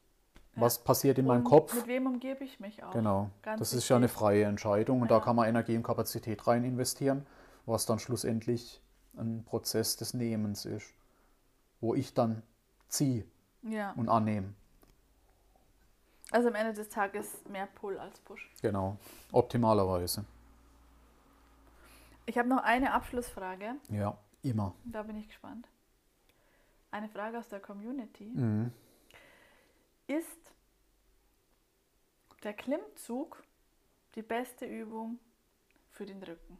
was 0.55 0.79
passiert 0.79 1.18
in 1.18 1.27
meinem 1.27 1.44
und 1.44 1.51
Kopf. 1.51 1.75
Mit 1.75 1.87
wem 1.87 2.07
umgebe 2.07 2.42
ich 2.42 2.59
mich 2.61 2.83
auch? 2.83 2.90
Genau, 2.92 3.29
Ganz 3.42 3.59
das 3.59 3.75
ist 3.75 3.88
ja 3.90 3.96
eine 3.96 4.09
freie 4.09 4.44
Entscheidung 4.44 5.03
und 5.03 5.11
Ja. 5.11 5.18
da 5.18 5.25
kann 5.25 5.37
man 5.37 5.46
Energie 5.46 5.77
und 5.77 5.83
Kapazität 5.83 6.46
rein 6.46 6.64
investieren, 6.64 7.27
was 7.66 7.85
dann 7.85 7.99
schlussendlich 7.99 8.81
ein 9.16 9.44
Prozess 9.44 9.96
des 9.96 10.14
Nehmens 10.14 10.64
ist, 10.64 10.92
wo 11.81 11.94
ich 11.94 12.14
dann 12.14 12.42
ziehe 12.88 13.24
Ja. 13.62 13.92
und 13.92 14.09
annehme. 14.09 14.55
Also 16.33 16.48
am 16.48 16.55
Ende 16.55 16.72
des 16.74 16.88
Tages 16.88 17.44
mehr 17.48 17.66
Pull 17.66 17.98
als 17.98 18.18
Push. 18.20 18.50
Genau, 18.61 18.96
optimalerweise. 19.33 20.24
Ich 22.26 22.37
habe 22.37 22.48
noch 22.48 22.62
eine 22.64 22.92
Abschlussfrage. 22.92 23.76
Ja, 23.88 24.18
immer. 24.42 24.74
Da 24.85 25.02
bin 25.05 25.16
ich 25.16 25.29
gespannt. 25.29 25.68
Eine 26.90 27.09
Frage 27.09 27.38
aus 27.38 27.48
der 27.48 27.61
Community. 27.61 28.24
Mhm. 28.24 28.72
Ist 30.09 30.52
der 32.42 32.55
Klimmzug 32.55 33.42
die 34.14 34.22
beste 34.22 34.64
Übung 34.66 35.18
für 35.90 36.07
den 36.07 36.22
Rücken? 36.22 36.59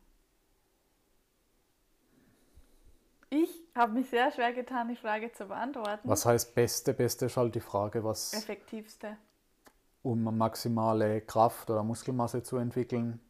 Ich 3.43 3.51
habe 3.75 3.93
mich 3.93 4.09
sehr 4.09 4.31
schwer 4.33 4.53
getan, 4.53 4.89
die 4.89 4.97
Frage 4.97 5.31
zu 5.33 5.47
beantworten. 5.47 6.09
Was 6.09 6.25
heißt 6.25 6.55
beste? 6.55 6.95
Beste 6.95 7.27
ist 7.27 7.37
halt 7.37 7.55
die 7.55 7.61
Frage, 7.61 8.03
was 8.03 8.33
Effektivste. 8.33 9.17
um 10.03 10.23
maximale 10.37 11.21
Kraft 11.21 11.69
oder 11.71 11.83
Muskelmasse 11.83 12.43
zu 12.43 12.57
entwickeln. 12.57 13.21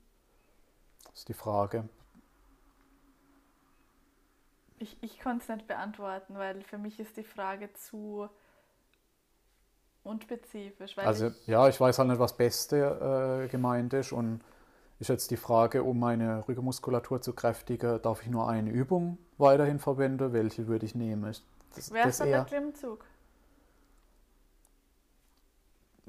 Ist 1.13 1.29
die 1.29 1.35
Frage. 1.35 1.89
Ich, 4.79 4.97
ich 5.03 5.19
konnte 5.21 5.43
es 5.43 5.49
nicht 5.49 5.67
beantworten, 5.67 6.35
weil 6.37 6.63
für 6.63 6.79
mich 6.79 7.01
ist 7.01 7.17
die 7.17 7.25
Frage 7.25 7.73
zu 7.73 8.29
unspezifisch. 10.05 10.97
Also 10.99 11.29
ich, 11.29 11.47
ja, 11.47 11.69
ich 11.69 11.81
weiß 11.81 11.99
halt 11.99 12.11
nicht, 12.11 12.21
was 12.21 12.37
Beste 12.37 13.45
äh, 13.45 13.49
gemeint 13.49 13.93
ist 13.95 14.13
und 14.13 14.41
ist 14.99 15.09
jetzt 15.09 15.31
die 15.31 15.37
Frage, 15.37 15.83
um 15.83 15.99
meine 15.99 16.47
Rückenmuskulatur 16.49 17.21
zu 17.21 17.33
kräftigen, 17.33 18.01
darf 18.03 18.23
ich 18.23 18.29
nur 18.29 18.49
eine 18.49 18.71
Übung 18.71 19.19
weiterhin 19.39 19.79
verwenden? 19.79 20.33
Welche 20.33 20.67
würde 20.67 20.87
ich 20.87 20.95
nehmen? 20.95 21.35
Das, 21.75 21.89
ist 21.91 22.21
dann 22.21 22.29
der 22.31 22.45
Klimmzug? 22.45 23.05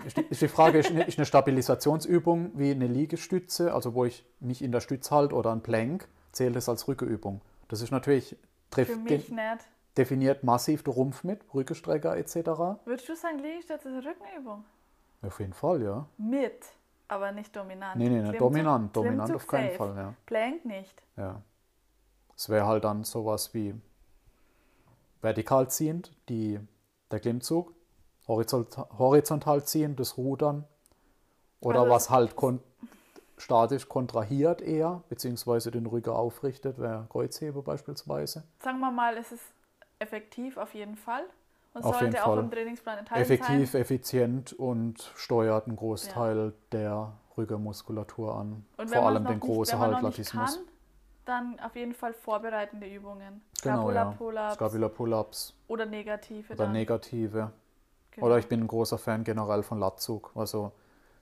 ist, 0.05 0.41
die, 0.41 0.47
Frage, 0.47 0.79
ist 0.79 0.91
eine, 0.91 1.03
ist 1.05 1.17
eine 1.17 1.25
Stabilisationsübung 1.25 2.51
wie 2.55 2.71
eine 2.71 2.87
Liegestütze, 2.87 3.73
also 3.73 3.93
wo 3.93 4.05
ich 4.05 4.25
mich 4.39 4.61
in 4.61 4.71
der 4.71 4.79
Stütze 4.79 5.13
halte 5.13 5.35
oder 5.35 5.51
ein 5.51 5.61
Plank, 5.61 6.07
zählt 6.31 6.55
das 6.55 6.69
als 6.69 6.87
Rückenübung? 6.87 7.41
Das 7.67 7.81
ist 7.81 7.91
natürlich, 7.91 8.37
trifft, 8.69 8.91
Für 8.91 8.97
mich 8.97 9.29
nicht. 9.29 9.69
definiert 9.97 10.43
massiv 10.43 10.83
der 10.83 10.93
Rumpf 10.93 11.23
mit, 11.23 11.41
Rückenstrecker 11.53 12.15
etc. 12.15 12.35
Würdest 12.85 13.09
du 13.09 13.15
sagen, 13.15 13.39
Liegestütze 13.39 13.89
ist 13.89 13.95
eine 13.95 14.05
Rückenübung? 14.05 14.65
Auf 15.23 15.39
jeden 15.39 15.53
Fall, 15.53 15.81
ja. 15.81 16.07
Mit, 16.17 16.65
aber 17.07 17.31
nicht 17.31 17.55
dominant. 17.55 17.97
Nee, 17.97 18.09
nee, 18.09 18.19
Klimmzug- 18.21 18.37
dominant, 18.39 18.95
dominant 18.95 19.33
auf 19.33 19.47
keinen 19.47 19.67
safe. 19.69 19.77
Fall, 19.77 19.95
ja. 19.95 20.13
Plank 20.25 20.65
nicht. 20.65 21.01
Ja. 21.15 21.41
Es 22.35 22.49
wäre 22.49 22.65
halt 22.67 22.83
dann 22.83 23.03
sowas 23.03 23.53
wie 23.53 23.73
vertikal 25.21 25.69
ziehend, 25.69 26.11
die, 26.29 26.59
der 27.11 27.19
Klimmzug, 27.19 27.73
horizontal, 28.27 28.87
horizontal 28.97 29.63
ziehend, 29.65 29.99
das 29.99 30.17
Rudern 30.17 30.65
oder 31.59 31.81
Also 31.81 31.91
was 31.91 32.09
halt 32.09 32.35
kon 32.35 32.59
statisch 33.39 33.87
kontrahiert 33.87 34.61
eher, 34.61 35.03
beziehungsweise 35.09 35.69
den 35.69 35.85
Rücken 35.85 36.09
aufrichtet, 36.09 36.79
wäre 36.79 37.05
Kreuzhebe 37.09 37.61
beispielsweise. 37.61 38.43
Sagen 38.59 38.79
wir 38.79 38.89
mal, 38.91 39.15
es 39.15 39.31
ist 39.31 39.43
effektiv 39.99 40.57
auf 40.57 40.73
jeden 40.73 40.95
Fall 40.95 41.23
und 41.77 41.85
Auf 41.85 41.95
sollte 41.95 42.05
jeden 42.05 42.17
auch 42.19 42.25
Fall. 42.25 42.39
im 42.39 42.51
Trainingsplan 42.51 42.97
enthalten 42.99 43.21
Effektiv, 43.23 43.71
sein. 43.71 43.81
effizient 43.81 44.53
und 44.53 45.01
steuert 45.15 45.67
einen 45.67 45.75
Großteil 45.75 46.53
der 46.71 47.13
Rückenmuskulatur 47.37 48.35
an. 48.35 48.65
Und 48.77 48.89
Vor 48.89 49.03
allem 49.05 49.25
den 49.25 49.39
großen 49.39 49.79
Latissimus. 49.79 50.55
kann, 50.55 50.65
dann 51.25 51.59
auf 51.59 51.75
jeden 51.75 51.93
Fall 51.93 52.13
vorbereitende 52.13 52.87
Übungen. 52.87 53.41
Genau, 53.61 53.91
ja. 53.91 54.11
Scapula 54.53 54.89
Pull-ups 54.89 55.53
oder 55.67 55.85
negative 55.85 56.53
oder 56.53 56.63
dann. 56.65 56.71
negative. 56.73 57.51
Genau. 58.11 58.25
Oder 58.27 58.37
ich 58.39 58.47
bin 58.47 58.61
ein 58.61 58.67
großer 58.67 58.97
Fan 58.97 59.23
generell 59.23 59.61
von 59.63 59.79
Latzug. 59.79 60.31
Also 60.35 60.71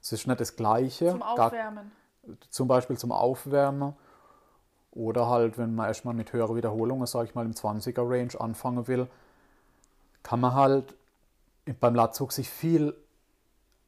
es 0.01 0.11
ist 0.13 0.27
nicht 0.27 0.39
das 0.39 0.55
Gleiche. 0.55 1.09
Zum 1.11 1.19
gar- 1.19 1.47
Aufwärmen. 1.47 1.91
zum 2.49 2.67
Beispiel 2.67 2.97
zum 2.97 3.11
Aufwärmen. 3.11 3.93
Oder 4.91 5.27
halt, 5.29 5.57
wenn 5.57 5.75
man 5.75 5.87
erstmal 5.87 6.13
mit 6.13 6.31
höheren 6.31 6.55
Wiederholungen, 6.55 7.05
sage 7.05 7.25
ich 7.25 7.35
mal, 7.35 7.45
im 7.45 7.51
20er 7.53 8.09
Range 8.09 8.31
anfangen 8.39 8.87
will, 8.87 9.07
kann 10.25 10.39
man 10.39 10.55
halt 10.55 10.95
beim 11.79 11.93
Latzug 11.93 12.31
sich 12.31 12.49
viel 12.49 12.95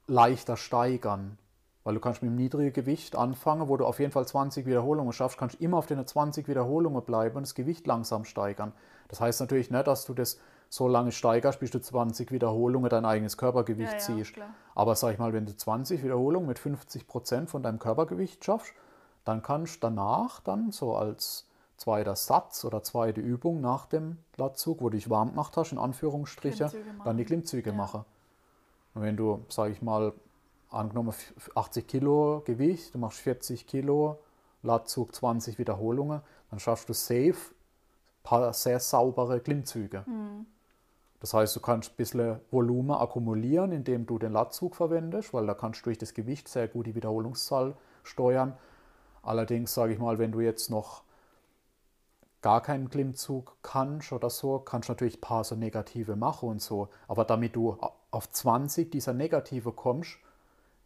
leichter 0.06 0.56
steigern. 0.56 1.40
Weil 1.84 1.96
du 1.96 2.00
kannst 2.00 2.22
mit 2.22 2.30
einem 2.30 2.38
niedrigen 2.38 2.74
Gewicht 2.74 3.16
anfangen, 3.16 3.70
wo 3.70 3.76
du 3.76 3.86
auf 3.86 4.00
jeden 4.00 4.12
Fall 4.12 4.28
20 4.28 4.68
Wiederholungen 4.68 5.14
schaffst, 5.14 5.40
kannst 5.40 5.60
du 5.60 5.64
immer 5.64 5.78
auf 5.78 5.88
den 5.88 6.06
20 6.06 6.48
Wiederholungen 6.48 7.02
bleiben 7.02 7.38
und 7.38 7.44
das 7.48 7.56
Gewicht 7.56 7.88
langsam 7.88 8.24
steigern. 8.24 8.72
Das 9.08 9.20
heißt 9.20 9.40
natürlich 9.40 9.72
nicht, 9.72 9.88
dass 9.88 10.06
du 10.06 10.14
das 10.14 10.38
so 10.70 10.88
lange 10.88 11.12
steigerst, 11.12 11.60
bis 11.60 11.72
du 11.72 11.82
20 11.82 12.32
Wiederholungen 12.32 12.90
dein 12.90 13.06
eigenes 13.06 13.38
Körpergewicht 13.38 13.94
Ja, 13.94 13.98
ja, 13.98 14.04
ziehst. 14.04 14.34
klar. 14.36 14.50
Aber 14.76 14.96
sag 14.96 15.14
ich 15.14 15.18
mal, 15.20 15.34
wenn 15.34 15.48
du 15.48 15.56
20 15.56 16.04
Wiederholungen 16.04 16.48
mit 16.48 16.60
50 16.60 17.08
Prozent 17.08 17.50
von 17.50 17.64
deinem 17.64 17.80
Körpergewicht 17.80 18.46
schaffst, 18.46 18.74
dann 19.26 19.42
kannst 19.42 19.78
du 19.78 19.80
danach 19.88 20.40
dann 20.42 20.72
so 20.72 20.96
als 20.96 21.48
zweiter 21.78 22.16
Satz 22.16 22.66
oder 22.66 22.84
zweite 22.84 23.22
Übung 23.22 23.62
nach 23.62 23.86
dem 23.86 24.18
Latzug, 24.36 24.82
wo 24.82 24.90
du 24.90 24.98
dich 24.98 25.10
warm 25.10 25.30
gemacht 25.30 25.56
hast, 25.58 25.72
in 25.72 25.78
Anführungsstriche, 25.78 26.72
dann 27.04 27.18
die 27.18 27.26
Klimmzüge 27.26 27.70
Ja. 27.70 27.76
machen. 27.76 28.04
Und 28.94 29.04
wenn 29.04 29.16
du, 29.16 29.46
sag 29.48 29.72
ich 29.72 29.82
mal, 29.82 30.12
angenommen 30.70 31.14
80 31.56 31.88
Kilo 31.88 32.42
Gewicht, 32.46 32.94
du 32.94 32.98
machst 33.00 33.20
40 33.20 33.68
Kilo, 33.68 34.20
Latzug 34.64 35.14
20 35.14 35.60
Wiederholungen, 35.60 36.22
dann 36.50 36.60
schaffst 36.60 36.90
du 36.90 36.94
safe 36.94 37.30
ein 37.30 38.24
paar 38.24 38.54
sehr 38.54 38.80
saubere 38.80 39.40
Klimmzüge. 39.40 40.06
Hm. 40.06 40.46
Das 41.20 41.34
heißt, 41.34 41.56
du 41.56 41.60
kannst 41.60 41.92
ein 41.92 41.96
bisschen 41.96 42.40
Volumen 42.52 42.92
akkumulieren, 42.92 43.72
indem 43.72 44.06
du 44.06 44.20
den 44.20 44.34
Latzug 44.34 44.76
verwendest, 44.76 45.34
weil 45.34 45.48
da 45.48 45.54
kannst 45.54 45.82
du 45.82 45.84
durch 45.86 45.98
das 45.98 46.14
Gewicht 46.14 46.48
sehr 46.48 46.68
gut 46.68 46.86
die 46.86 46.96
Wiederholungszahl 46.96 47.76
steuern. 48.04 48.56
Allerdings 49.24 49.74
sage 49.74 49.94
ich 49.94 50.00
mal, 50.00 50.20
wenn 50.20 50.32
du 50.32 50.42
jetzt 50.42 50.70
noch 50.70 51.04
gar 52.42 52.62
keinen 52.62 52.90
Klimmzug 52.90 53.58
kannst 53.62 54.12
oder 54.14 54.30
so, 54.30 54.60
kannst 54.60 54.90
du 54.90 54.94
natürlich 54.94 55.18
ein 55.18 55.22
paar 55.22 55.44
so 55.44 55.56
negative 55.56 56.16
machen 56.16 56.50
und 56.50 56.62
so. 56.62 56.90
Aber 57.08 57.26
damit 57.26 57.56
du 57.56 57.78
auf 58.12 58.32
20 58.32 58.92
dieser 58.92 59.14
negative 59.14 59.72
kommst, 59.72 60.18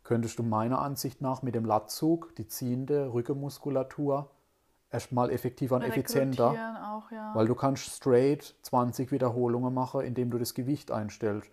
könntest 0.04 0.40
du 0.40 0.44
meiner 0.44 0.80
Ansicht 0.80 1.22
nach 1.22 1.42
mit 1.42 1.56
dem 1.56 1.66
Latzug 1.66 2.36
die 2.36 2.48
ziehende 2.48 3.14
Rückenmuskulatur 3.14 4.30
erstmal 4.90 5.30
effektiver 5.32 5.76
und 5.76 5.84
effizienter. 5.84 6.50
Auch, 6.86 7.12
ja. 7.12 7.32
Weil 7.34 7.48
du 7.48 7.56
kannst 7.56 7.96
straight 7.96 8.56
20 8.64 9.12
Wiederholungen 9.12 9.74
machen, 9.74 10.02
indem 10.02 10.32
du 10.32 10.38
das 10.38 10.54
Gewicht 10.54 10.92
einstellst. 10.92 11.50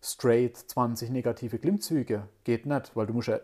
Straight 0.00 0.56
20 0.56 1.10
negative 1.10 1.58
Klimmzüge 1.58 2.28
geht 2.44 2.66
nicht, 2.66 2.94
weil 2.94 3.06
du 3.06 3.12
musst 3.12 3.28
ja 3.28 3.40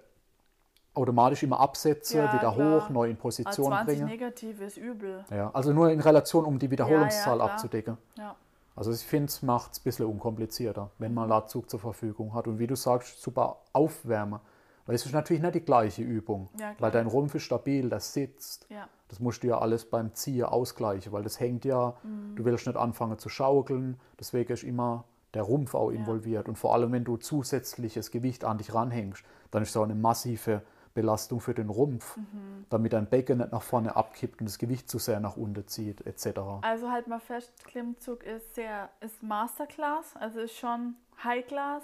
automatisch 0.95 1.43
immer 1.43 1.61
absetzen, 1.61 2.19
Ja, 2.19 2.33
wieder 2.33 2.53
klar. 2.53 2.81
hoch, 2.83 2.89
neu 2.91 3.09
in 3.11 3.17
Position 3.17 3.67
20 3.69 3.87
bringen. 3.99 4.09
negative 4.09 4.65
ist 4.65 4.77
übel. 4.77 5.25
Ja, 5.31 5.51
also 5.53 5.73
nur 5.73 5.91
in 5.91 6.01
Relation, 6.01 6.45
um 6.45 6.59
die 6.59 6.71
Wiederholungszahl 6.71 7.41
abzudecken. 7.41 7.99
Ja. 8.17 8.35
Also 8.77 8.91
ich 8.93 9.05
finde, 9.07 9.27
es 9.27 9.43
macht 9.43 9.73
es 9.73 9.79
ein 9.81 9.85
bisschen 9.85 10.07
unkomplizierter, 10.07 10.91
wenn 10.99 11.15
man 11.15 11.29
Latzug 11.29 11.71
zur 11.71 11.79
Verfügung 11.81 12.35
hat. 12.35 12.47
Und 12.49 12.59
wie 12.59 12.67
du 12.67 12.75
sagst, 12.77 13.21
super 13.23 13.59
aufwärmen. 13.73 14.41
Weil 14.87 14.97
es 14.97 15.07
ist 15.07 15.13
natürlich 15.13 15.43
nicht 15.43 15.55
die 15.55 15.65
gleiche 15.65 16.03
Übung. 16.03 16.49
Ja, 16.59 16.75
weil 16.79 16.91
dein 16.91 17.07
Rumpf 17.07 17.35
ist 17.37 17.45
stabil, 17.45 17.89
das 17.89 18.13
sitzt. 18.13 18.67
Ja. 18.69 18.89
Das 19.09 19.19
musst 19.21 19.43
du 19.43 19.47
ja 19.47 19.59
alles 19.59 19.85
beim 19.89 20.13
Ziehen 20.15 20.45
ausgleichen, 20.45 21.13
weil 21.13 21.23
das 21.23 21.39
hängt 21.41 21.65
ja, 21.65 21.95
Mhm. 22.03 22.35
du 22.37 22.45
willst 22.45 22.67
nicht 22.67 22.77
anfangen 22.77 23.19
zu 23.19 23.29
schaukeln, 23.29 23.99
deswegen 24.19 24.53
ist 24.53 24.65
immer 24.65 25.05
der 25.35 25.43
Rumpf 25.43 25.75
auch 25.75 25.91
involviert. 25.91 26.49
Und 26.49 26.57
vor 26.59 26.75
allem, 26.75 26.93
wenn 26.93 27.05
du 27.05 27.17
zusätzliches 27.17 28.11
Gewicht 28.11 28.45
an 28.45 28.59
dich 28.59 28.75
ranhängst, 28.75 29.25
dann 29.53 29.63
ist 29.63 29.71
es 29.71 29.77
auch 29.77 29.85
eine 29.85 29.95
massive 29.95 30.63
Belastung 30.95 31.41
für 31.41 31.55
den 31.55 31.69
Rumpf, 31.69 32.17
Mhm. 32.17 32.67
damit 32.71 32.93
dein 32.93 33.07
Becken 33.09 33.39
nicht 33.39 33.53
nach 33.53 33.63
vorne 33.63 33.97
abkippt 33.97 34.41
und 34.41 34.49
das 34.49 34.59
Gewicht 34.59 34.89
zu 34.89 34.99
sehr 34.99 35.21
nach 35.21 35.37
unten 35.37 35.67
zieht, 35.67 36.07
etc. 36.07 36.61
Also 36.63 36.91
halt 36.91 37.09
mal 37.09 37.21
fest, 37.21 37.65
Klimmzug 37.65 38.23
ist 38.23 38.55
sehr, 38.55 38.89
ist 39.01 39.23
Masterclass, 39.23 40.17
also 40.17 40.41
ist 40.41 40.57
schon 40.57 40.95
High 41.23 41.47
Class. 41.47 41.83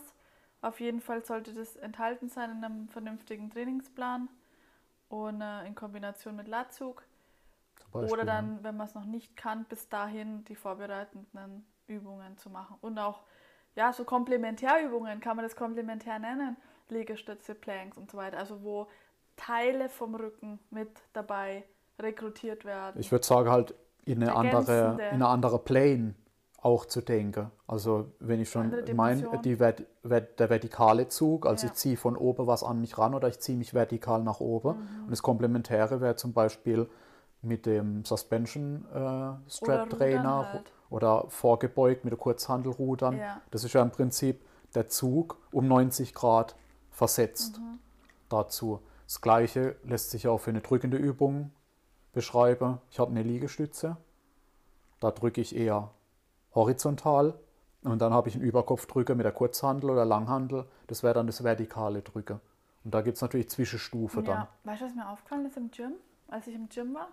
Auf 0.63 0.79
jeden 0.81 1.01
Fall 1.01 1.25
sollte 1.25 1.53
das 1.55 1.77
enthalten 1.77 2.29
sein 2.29 2.51
in 2.51 2.65
einem 2.65 2.89
vernünftigen 2.89 3.51
Trainingsplan 3.51 4.29
und 5.09 5.41
äh, 5.41 5.67
in 5.67 5.75
Kombination 5.75 6.37
mit 6.37 6.49
Latzug. 6.49 7.03
Beispiel, 7.93 8.13
Oder 8.13 8.25
dann, 8.25 8.63
wenn 8.63 8.77
man 8.77 8.87
es 8.87 8.95
noch 8.95 9.05
nicht 9.07 9.37
kann, 9.37 9.65
bis 9.65 9.89
dahin 9.89 10.45
die 10.45 10.55
vorbereitenden 10.55 11.65
Übungen 11.89 12.39
zu 12.39 12.49
machen. 12.49 12.77
Und 12.81 12.99
auch, 13.01 13.23
ja, 13.75 13.93
so 13.93 14.05
Komplementärübungen, 14.05 15.19
kann 15.21 15.35
man 15.37 15.45
das 15.45 15.57
komplementär 15.57 16.21
nennen. 16.21 16.57
Liegestütze, 16.91 17.55
Planks 17.55 17.97
und 17.97 18.11
so 18.11 18.19
weiter. 18.19 18.39
Also 18.39 18.63
wo 18.63 18.87
Teile 19.37 19.89
vom 19.89 20.15
Rücken 20.15 20.59
mit 20.71 20.91
dabei 21.13 21.65
rekrutiert 21.99 22.65
werden. 22.65 23.01
Ich 23.01 23.11
würde 23.13 23.25
sagen, 23.25 23.51
halt 23.51 23.75
in 24.05 24.23
eine, 24.23 24.35
andere, 24.35 24.73
Ergänzende. 24.73 25.05
in 25.05 25.15
eine 25.15 25.29
andere 25.29 25.59
Plane 25.59 26.15
auch 26.63 26.85
zu 26.85 27.01
denken. 27.01 27.51
Also 27.67 28.13
wenn 28.19 28.41
ich 28.41 28.51
schon 28.51 28.73
Andere 28.75 28.95
meine, 28.95 29.57
Vert, 29.57 30.39
der 30.39 30.51
vertikale 30.51 31.09
Zug, 31.09 31.47
also 31.47 31.67
Ja. 31.67 31.73
ich 31.73 31.79
ziehe 31.79 31.97
von 31.97 32.17
oben 32.17 32.47
was 32.47 32.63
an 32.63 32.81
mich 32.81 32.99
ran 32.99 33.15
oder 33.15 33.29
ich 33.29 33.39
ziehe 33.41 33.57
mich 33.57 33.73
vertikal 33.73 34.23
nach 34.23 34.41
oben. 34.41 34.77
Mhm. 34.77 35.05
Und 35.05 35.11
das 35.11 35.23
Komplementäre 35.23 36.01
wäre 36.01 36.17
zum 36.17 36.33
Beispiel 36.33 36.89
mit 37.43 37.65
dem 37.65 38.05
Suspension 38.05 38.85
äh, 38.93 39.51
Strap 39.51 39.87
Rudern 39.87 39.91
Trainer 39.91 40.53
halt. 40.53 40.73
oder 40.91 41.25
vorgebeugt 41.29 42.05
mit 42.05 42.13
der 42.13 42.19
Kurzhandelrudern. 42.19 43.17
Ja. 43.17 43.41
Das 43.51 43.65
ist 43.65 43.73
ja 43.73 43.81
im 43.81 43.91
Prinzip 43.91 44.45
der 44.75 44.89
Zug 44.89 45.39
um 45.53 45.67
90 45.67 46.13
Grad 46.13 46.57
versetzt 47.01 47.59
Mhm. 47.59 47.79
dazu. 48.29 48.81
Das 49.07 49.23
gleiche 49.23 49.75
lässt 49.85 50.11
sich 50.11 50.29
auch 50.29 50.37
für 50.37 50.51
eine 50.51 50.61
drückende 50.61 50.99
Übung 50.99 51.51
beschreiben. 52.13 52.77
Ich 52.91 52.99
habe 52.99 53.11
eine 53.11 53.23
Liegestütze, 53.23 53.97
da 55.01 55.11
drücke 55.11 55.41
ich 55.41 55.57
eher 55.57 55.91
horizontal 56.55 57.41
und 57.85 58.03
dann 58.03 58.13
habe 58.13 58.29
ich 58.29 58.35
einen 58.35 58.45
Überkopfdrücker 58.45 59.15
mit 59.15 59.25
der 59.25 59.33
Kurzhandel 59.33 59.89
oder 59.89 60.05
Langhandel. 60.05 60.67
Das 60.89 61.03
wäre 61.03 61.15
dann 61.15 61.27
das 61.27 61.43
vertikale 61.43 62.03
Drücken. 62.03 62.39
Und 62.85 62.93
da 62.93 63.01
gibt 63.01 63.17
es 63.17 63.23
natürlich 63.23 63.49
Zwischenstufe 63.49 64.23
dann. 64.23 64.41
Ja, 64.41 64.49
weißt 64.65 64.83
du, 64.83 64.87
was 64.87 64.95
mir 64.95 65.09
aufgefallen 65.09 65.47
ist 65.47 65.57
im 65.57 65.71
Gym, 65.71 65.93
als 66.29 66.47
ich 66.49 66.55
im 66.55 66.69
Gym 66.69 66.93
war? 66.95 67.09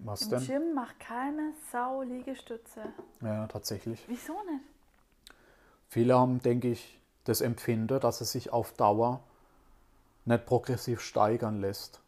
Was 0.00 0.20
Im 0.22 0.30
denn? 0.30 0.44
Gym 0.46 0.74
macht 0.74 1.00
keine 1.00 1.52
Sau 1.72 2.02
Liegestütze. 2.02 2.82
Ja, 3.22 3.46
tatsächlich. 3.46 4.04
Wieso 4.06 4.34
nicht? 4.50 4.64
Viele 5.88 6.14
haben, 6.14 6.42
denke 6.42 6.68
ich, 6.70 7.00
das 7.24 7.40
Empfinden, 7.40 8.00
dass 8.00 8.20
es 8.20 8.32
sich 8.32 8.52
auf 8.52 8.72
Dauer 8.72 9.22
nicht 10.24 10.46
progressiv 10.46 11.00
steigern 11.00 11.60
lässt. 11.60 12.00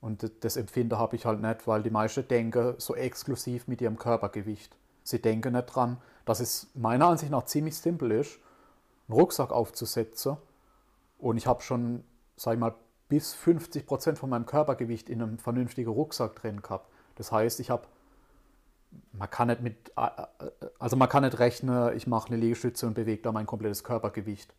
Und 0.00 0.30
das 0.40 0.56
Empfinden 0.56 0.98
habe 0.98 1.14
ich 1.14 1.26
halt 1.26 1.40
nicht, 1.40 1.66
weil 1.66 1.82
die 1.82 1.90
meisten 1.90 2.26
denken 2.26 2.74
so 2.78 2.96
exklusiv 2.96 3.68
mit 3.68 3.80
ihrem 3.80 3.98
Körpergewicht. 3.98 4.76
Sie 5.04 5.22
denken 5.22 5.52
nicht 5.52 5.66
dran, 5.66 5.98
dass 6.24 6.40
es 6.40 6.68
meiner 6.74 7.06
Ansicht 7.06 7.30
nach 7.30 7.44
ziemlich 7.44 7.76
simpel 7.76 8.10
ist, 8.10 8.38
einen 9.08 9.18
Rucksack 9.18 9.52
aufzusetzen. 9.52 10.36
Und 11.18 11.36
ich 11.36 11.46
habe 11.46 11.62
schon, 11.62 12.02
sag 12.36 12.54
ich 12.54 12.60
mal, 12.60 12.74
bis 13.08 13.34
50 13.34 13.86
Prozent 13.86 14.18
von 14.18 14.30
meinem 14.30 14.46
Körpergewicht 14.46 15.08
in 15.08 15.22
einem 15.22 15.38
vernünftigen 15.38 15.90
Rucksack 15.90 16.34
drin 16.36 16.62
gehabt. 16.62 16.88
Das 17.16 17.30
heißt, 17.30 17.60
ich 17.60 17.70
habe 17.70 17.86
man 19.12 19.30
kann 19.30 19.48
nicht 19.48 19.60
mit, 19.60 19.92
äh, 19.96 20.10
also 20.78 20.96
man 20.96 21.08
kann 21.08 21.24
nicht 21.24 21.38
rechnen, 21.38 21.96
ich 21.96 22.06
mache 22.06 22.28
eine 22.28 22.36
Liegestütze 22.36 22.86
und 22.86 22.94
bewege 22.94 23.22
da 23.22 23.32
mein 23.32 23.46
komplettes 23.46 23.84
Körpergewicht. 23.84 24.54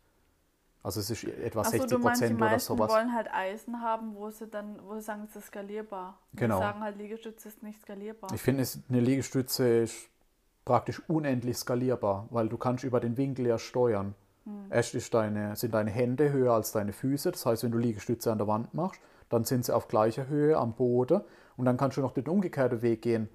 Also 0.82 1.00
es 1.00 1.08
ist 1.08 1.24
etwa 1.24 1.60
Achso, 1.60 1.70
60 1.70 1.90
du 1.90 1.98
meinst, 1.98 2.20
die 2.20 2.26
Prozent 2.26 2.42
oder 2.42 2.58
sowas. 2.58 2.90
wollen 2.90 3.14
halt 3.14 3.32
Eisen 3.32 3.80
haben, 3.80 4.14
wo 4.14 4.30
sie 4.30 4.46
dann, 4.46 4.78
wo 4.84 4.94
sie 4.96 5.00
sagen, 5.00 5.26
es 5.28 5.34
ist 5.34 5.46
skalierbar. 5.46 6.18
Genau. 6.34 6.58
Die 6.58 6.62
sagen 6.62 6.80
halt, 6.80 6.98
Liegestütze 6.98 7.48
ist 7.48 7.62
nicht 7.62 7.80
skalierbar. 7.80 8.30
Ich 8.34 8.42
finde, 8.42 8.66
eine 8.90 9.00
Liegestütze 9.00 9.66
ist 9.78 10.10
praktisch 10.66 11.00
unendlich 11.08 11.56
skalierbar, 11.56 12.26
weil 12.30 12.50
du 12.50 12.58
kannst 12.58 12.84
über 12.84 13.00
den 13.00 13.16
Winkel 13.16 13.46
ja 13.46 13.58
steuern. 13.58 14.14
Hm. 14.44 14.66
Erst 14.68 14.94
ist 14.94 15.14
deine, 15.14 15.56
sind 15.56 15.72
deine 15.72 15.90
Hände 15.90 16.30
höher 16.30 16.52
als 16.52 16.72
deine 16.72 16.92
Füße, 16.92 17.30
das 17.32 17.46
heißt, 17.46 17.62
wenn 17.64 17.72
du 17.72 17.78
Liegestütze 17.78 18.30
an 18.30 18.36
der 18.36 18.46
Wand 18.46 18.74
machst, 18.74 19.00
dann 19.30 19.44
sind 19.44 19.64
sie 19.64 19.74
auf 19.74 19.88
gleicher 19.88 20.28
Höhe 20.28 20.56
am 20.56 20.74
Boden 20.74 21.22
und 21.56 21.64
dann 21.64 21.78
kannst 21.78 21.96
du 21.96 22.02
noch 22.02 22.12
den 22.12 22.28
umgekehrten 22.28 22.82
Weg 22.82 23.00
gehen. 23.00 23.30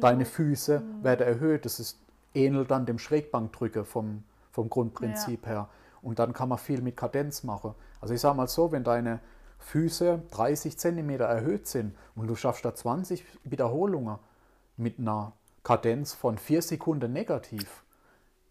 Deine 0.00 0.24
Füße 0.24 0.78
Hm. 0.80 1.04
werden 1.04 1.26
erhöht, 1.26 1.64
das 1.64 1.80
ist, 1.80 2.00
ähnelt 2.34 2.70
dann 2.70 2.86
dem 2.86 2.98
Schrägbankdrücken 2.98 3.84
vom, 3.84 4.22
vom 4.52 4.68
Grundprinzip 4.68 5.46
her. 5.46 5.68
Und 6.02 6.18
dann 6.18 6.32
kann 6.32 6.48
man 6.48 6.58
viel 6.58 6.82
mit 6.82 6.96
Kadenz 6.96 7.42
machen. 7.42 7.74
Also 8.00 8.14
ich 8.14 8.20
sage 8.20 8.36
mal 8.36 8.46
so, 8.46 8.70
wenn 8.72 8.84
deine 8.84 9.20
Füße 9.58 10.22
30 10.30 10.78
Zentimeter 10.78 11.24
erhöht 11.24 11.66
sind 11.66 11.96
und 12.14 12.26
du 12.28 12.36
schaffst 12.36 12.64
da 12.64 12.74
20 12.74 13.24
Wiederholungen 13.44 14.18
mit 14.76 14.98
einer 14.98 15.32
Kadenz 15.64 16.12
von 16.12 16.38
4 16.38 16.62
Sekunden 16.62 17.12
negativ, 17.12 17.82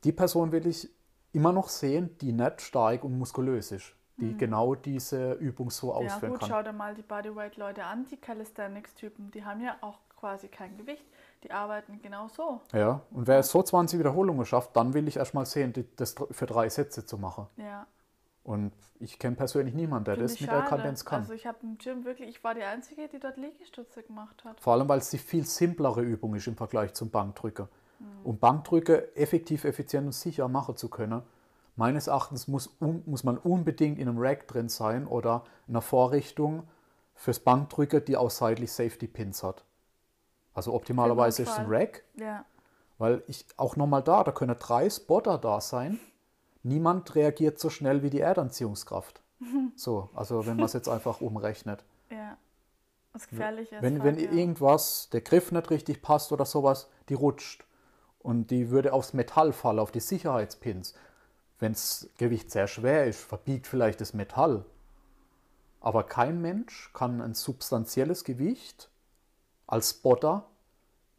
die 0.04 0.12
Person 0.12 0.52
will 0.52 0.68
ich 0.68 0.90
immer 1.32 1.54
noch 1.54 1.70
sehen, 1.70 2.18
die 2.22 2.32
nicht 2.32 2.62
stark 2.62 3.04
und 3.04 3.18
muskulös 3.18 3.72
ist, 3.72 3.94
die 4.18 4.36
genau 4.38 4.76
diese 4.76 5.34
Übung 5.34 5.70
so. 5.70 5.90
Ja 5.90 5.94
ausführen 5.96 6.32
gut, 6.32 6.40
kann. 6.40 6.50
schau 6.50 6.64
dir 6.64 6.74
mal 6.74 6.96
die 6.96 7.02
Bodyweight-Leute 7.02 7.84
an, 7.84 8.06
die 8.10 8.18
Calisthenics-Typen, 8.18 9.32
die 9.32 9.44
haben 9.46 9.62
ja 9.62 9.76
auch 9.82 10.00
quasi 10.18 10.48
kein 10.48 10.78
Gewicht. 10.78 11.06
Die 11.46 11.52
arbeiten 11.52 12.02
genau 12.02 12.28
so. 12.28 12.60
Ja, 12.74 13.02
und 13.12 13.28
wer 13.28 13.44
so 13.44 13.62
20 13.62 14.00
Wiederholungen 14.00 14.48
schafft, 14.48 14.76
dann 14.76 14.96
will 14.96 15.08
ich 15.08 15.18
erstmal 15.18 15.46
sehen, 15.46 15.74
die- 15.74 15.86
das 15.96 16.16
für 16.32 16.48
drei 16.48 16.70
Sätze 16.70 17.06
zu 17.06 17.20
machen. 17.20 17.46
Ja. 17.58 17.86
Und 18.44 18.72
ich 19.00 19.20
kenne 19.20 19.36
persönlich 19.36 19.76
niemanden, 19.76 20.06
der 20.06 20.16
Find 20.16 20.30
das 20.32 20.40
mit 20.42 20.50
der. 20.50 20.62
Kadenz 20.64 21.06
kann. 21.06 21.22
Also 21.22 21.34
ich 21.34 21.46
habe 21.46 21.60
im 21.62 21.78
Gym 21.78 22.04
wirklich, 22.04 22.30
ich 22.30 22.44
war 22.44 22.56
die 22.56 22.64
Einzige, 22.64 23.08
die 23.08 23.20
dort 23.20 23.38
Liegestütze 23.38 24.02
gemacht 24.02 24.44
hat. 24.44 24.60
Vor 24.60 24.74
allem, 24.74 24.90
weil 24.90 24.98
es 24.98 25.12
die 25.12 25.20
viel 25.20 25.46
simplere 25.46 26.02
Übung 26.02 26.34
ist 26.34 26.48
im 26.48 26.56
Vergleich 26.56 26.96
zum 26.96 27.12
Bankdrücken. 27.12 27.68
Mhm. 28.00 28.06
Um 28.24 28.40
Bankdrücke 28.40 29.16
effektiv, 29.16 29.66
effizient 29.66 30.08
und 30.08 30.14
sicher 30.14 30.48
machen 30.48 30.76
zu 30.78 30.90
können, 30.90 31.22
meines 31.76 32.08
Erachtens 32.08 32.48
muss, 32.48 32.76
un, 32.82 33.04
muss 33.06 33.24
man 33.24 33.38
unbedingt 33.38 34.00
in 34.00 34.10
einem 34.10 34.18
Rack 34.18 34.48
drin 34.48 34.70
sein 34.70 35.06
oder 35.06 35.44
einer 35.68 35.82
Vorrichtung 35.82 36.64
fürs 37.14 37.40
Bankdrücken, 37.40 38.04
die 38.06 38.18
auch 38.18 38.32
seitlich 38.32 38.72
Safety 38.72 39.08
Pins 39.08 39.44
hat. 39.44 39.64
Also 40.56 40.74
optimalerweise 40.74 41.44
ist 41.44 41.50
es 41.50 41.60
ein. 41.60 41.68
Rack, 41.68 42.04
Ja. 42.16 42.46
weil 42.98 43.22
ich 43.28 43.46
auch 43.58 43.76
nochmal 43.76 44.02
da, 44.02 44.24
da 44.24 44.32
können 44.32 44.56
drei 44.58 44.90
Spotter 44.90 45.38
da 45.38 45.62
sein. 45.62 46.00
Niemand 46.64 47.14
reagiert 47.14 47.60
so 47.60 47.70
schnell 47.70 48.02
wie 48.02 48.10
die 48.10 48.22
Erdanziehungskraft. 48.22 49.22
So, 49.76 50.10
also 50.16 50.48
wenn 50.48 50.56
man 50.56 50.66
es 50.66 50.74
jetzt 50.74 50.88
einfach 50.88 51.20
umrechnet. 51.20 51.84
Ja. 52.10 52.38
Was 53.12 53.28
gefährlich 53.28 53.72
ist. 53.72 53.82
Wenn, 53.82 54.02
halt, 54.02 54.18
wenn 54.18 54.24
ja. 54.24 54.32
irgendwas, 54.32 55.10
der 55.12 55.22
Griff 55.22 55.52
nicht 55.52 55.70
richtig 55.70 56.02
passt 56.02 56.32
oder 56.32 56.46
sowas, 56.46 56.90
die 57.10 57.14
rutscht. 57.14 57.66
Und 58.20 58.50
die 58.50 58.72
würde 58.72 58.94
aufs 58.94 59.14
Metall 59.14 59.52
fallen, 59.54 59.80
auf 59.80 59.92
die 59.92 60.00
Sicherheitspins. 60.00 60.96
Wenn 61.60 61.74
das 61.74 62.10
Gewicht 62.18 62.50
sehr 62.50 62.68
schwer 62.68 63.06
ist, 63.06 63.20
verbiegt 63.20 63.68
vielleicht 63.68 64.02
das 64.02 64.14
Metall. 64.14 64.66
Aber 65.82 66.04
kein 66.04 66.42
Mensch 66.42 66.92
kann 66.94 67.22
ein 67.22 67.34
substanzielles 67.36 68.24
Gewicht 68.24 68.90
als 69.68 69.92
Spotter 69.92 70.46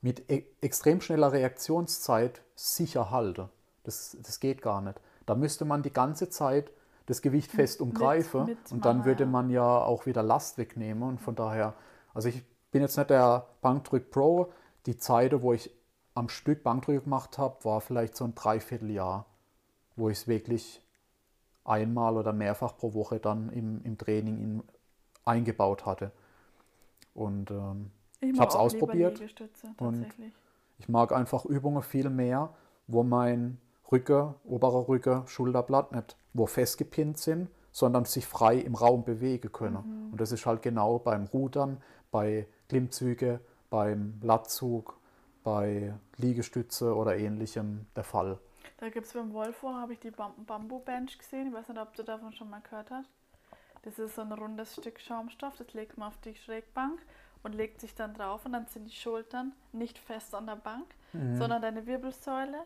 mit 0.01 0.31
e 0.31 0.45
extrem 0.61 1.01
schneller 1.01 1.33
Reaktionszeit 1.33 2.43
sicher 2.55 3.11
halten. 3.11 3.49
Das, 3.85 4.17
das 4.23 4.41
geht 4.41 4.63
gar 4.63 4.81
nicht. 4.81 5.01
Da 5.27 5.35
müsste 5.35 5.65
man 5.65 5.83
die 5.83 5.93
ganze 5.93 6.29
Zeit 6.29 6.71
das 7.07 7.23
Gewicht 7.23 7.51
fest 7.53 7.81
Mit- 7.81 7.89
umgreifen 7.89 8.47
mitmachen, 8.47 8.75
und 8.75 8.85
dann 8.85 9.05
würde 9.05 9.27
man 9.27 9.51
ja 9.51 9.79
auch 9.79 10.07
wieder 10.07 10.23
Last 10.23 10.59
wegnehmen. 10.59 11.03
Und 11.03 11.21
von 11.21 11.35
daher, 11.35 11.75
also 12.15 12.29
ich 12.29 12.45
bin 12.71 12.83
jetzt 12.83 12.97
nicht 12.97 13.11
der 13.11 13.47
Bankdrück 13.63 14.11
Pro. 14.11 14.53
Die 14.87 14.97
Zeit, 14.97 15.41
wo 15.43 15.53
ich 15.53 15.71
am 16.15 16.29
Stück 16.29 16.63
Bankdrück 16.63 17.05
gemacht 17.05 17.39
habe, 17.39 17.65
war 17.65 17.81
vielleicht 17.81 18.17
so 18.17 18.25
ein 18.25 18.35
Dreivierteljahr, 18.35 19.27
wo 19.97 20.09
ich 20.09 20.19
es 20.19 20.29
wirklich 20.29 20.83
einmal 21.65 22.17
oder 22.17 22.33
mehrfach 22.33 22.77
pro 22.77 22.95
Woche 22.95 23.19
dann 23.19 23.51
im, 23.51 23.83
im 23.83 23.99
Training 23.99 24.39
in, 24.39 24.63
eingebaut 25.25 25.85
hatte. 25.85 26.13
Und 27.15 27.51
ähm, 27.51 27.91
ich 28.21 28.33
mag 28.33 28.41
habe 28.41 28.51
es 28.51 28.57
ausprobiert 28.57 29.21
und- 29.79 30.07
ich 30.79 30.89
mag 30.89 31.13
einfach 31.13 31.45
Übungen 31.47 31.83
viel 31.83 32.11
mehr, 32.11 32.55
wo 32.87 33.03
mein 33.03 33.59
Rücken, 33.91 34.35
oberer 34.45 34.89
Rücken, 34.89 35.27
Schulterblatt 35.27 35.93
nicht 35.93 36.17
wo 36.35 36.45
festgepinnt 36.47 37.19
sind, 37.19 37.49
sondern 37.73 38.05
sich 38.05 38.27
frei 38.27 38.57
im 38.57 38.75
Raum 38.75 39.05
bewegen 39.05 39.53
können. 39.53 40.11
Und 40.13 40.21
das 40.21 40.33
ist 40.33 40.45
halt 40.45 40.61
genau 40.63 40.99
beim 40.99 41.25
Rudern, 41.25 41.83
bei 42.11 42.47
Klimmzüge, 42.69 43.41
beim 43.71 44.19
Latzug, 44.23 44.99
bei 45.43 45.95
Liegestütze 46.17 46.95
oder 46.95 47.17
ähnlichem 47.17 47.87
der 47.97 48.05
Fall. 48.05 48.39
Da 48.79 48.91
gibt 48.91 49.07
es 49.07 49.15
beim 49.15 49.33
Volvo, 49.33 49.73
habe 49.73 49.95
ich 49.95 50.01
die 50.01 50.11
Bam 50.11 50.33
Bamboo 50.47 50.81
Bench 50.81 51.19
gesehen. 51.19 51.49
Ich 51.49 51.55
weiß 51.55 51.69
nicht, 51.69 51.81
ob 51.81 51.95
du 51.95 52.03
davon 52.03 52.33
schon 52.33 52.51
mal 52.51 52.61
gehört 52.61 52.91
hast. 52.91 53.09
Das 53.83 53.99
ist 53.99 54.17
so 54.17 54.23
ein 54.23 54.33
rundes 54.33 54.75
Stück 54.75 55.01
Schaumstoff, 55.01 55.57
das 55.57 55.73
legt 55.73 55.97
man 55.97 56.09
auf 56.09 56.19
die 56.19 56.35
Schrägbank 56.35 57.01
und 57.47 57.55
legt 57.55 57.81
sich 57.81 57.95
dann 57.95 58.13
drauf 58.13 58.45
und 58.45 58.53
dann 58.53 58.67
sind 58.67 58.85
die 58.91 58.95
Schultern 58.95 59.53
nicht 59.73 59.99
fest 59.99 60.35
an 60.35 60.47
der 60.47 60.57
Bank, 60.57 60.87
Mhm. 61.13 61.37
sondern 61.37 61.63
deine 61.63 61.87
Wirbelsäule 61.87 62.59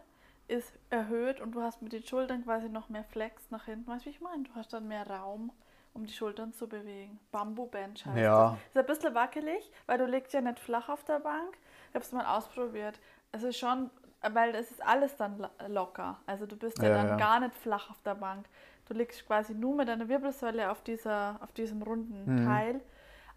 ist 0.48 0.72
erhöht 0.88 1.40
und 1.40 1.52
du 1.52 1.62
hast 1.62 1.80
mit 1.82 1.92
den 1.92 2.02
Schultern 2.02 2.42
quasi 2.44 2.68
noch 2.68 2.88
mehr 2.88 3.04
Flex 3.04 3.50
nach 3.50 3.66
hinten. 3.66 3.86
Weißt 3.88 4.04
du, 4.04 4.06
wie 4.06 4.14
ich 4.14 4.20
meine? 4.20 4.42
Du 4.44 4.50
hast 4.56 4.72
dann 4.72 4.88
mehr 4.88 5.06
Raum, 5.08 5.52
um 5.92 6.04
die 6.06 6.12
Schultern 6.12 6.52
zu 6.52 6.66
bewegen. 6.66 7.20
Bamboo 7.30 7.66
Bench 7.66 8.04
heißt 8.06 8.18
Ja. 8.18 8.50
das. 8.52 8.58
Ist 8.68 8.76
ein 8.78 8.86
bisschen 8.86 9.14
wackelig, 9.14 9.70
weil 9.86 9.98
du 9.98 10.06
legst 10.06 10.32
ja 10.32 10.40
nicht 10.40 10.58
flach 10.58 10.88
auf 10.88 11.04
der 11.04 11.20
Bank. 11.20 11.56
Ich 11.90 11.94
habe 11.94 12.04
es 12.04 12.10
mal 12.12 12.24
ausprobiert. 12.24 12.98
Es 13.32 13.42
ist 13.44 13.58
schon, 13.58 13.90
weil 14.32 14.54
es 14.56 14.70
ist 14.72 14.82
alles 14.84 15.14
dann 15.16 15.38
lo- 15.38 15.48
locker. 15.68 16.18
Also 16.26 16.46
du 16.46 16.56
bist 16.56 16.78
ja, 16.78 16.88
Ja, 16.88 16.94
dann 16.94 17.08
ja. 17.08 17.16
gar 17.16 17.38
nicht 17.40 17.54
flach 17.54 17.90
auf 17.90 18.00
der 18.02 18.14
Bank. 18.16 18.46
Du 18.86 18.94
liegst 18.94 19.24
quasi 19.26 19.54
nur 19.54 19.76
mit 19.76 19.88
deiner 19.88 20.08
Wirbelsäule 20.08 20.70
auf, 20.70 20.82
dieser, 20.82 21.38
auf 21.42 21.52
diesem 21.52 21.82
runden 21.82 22.24
Mhm. 22.42 22.46
Teil. 22.46 22.80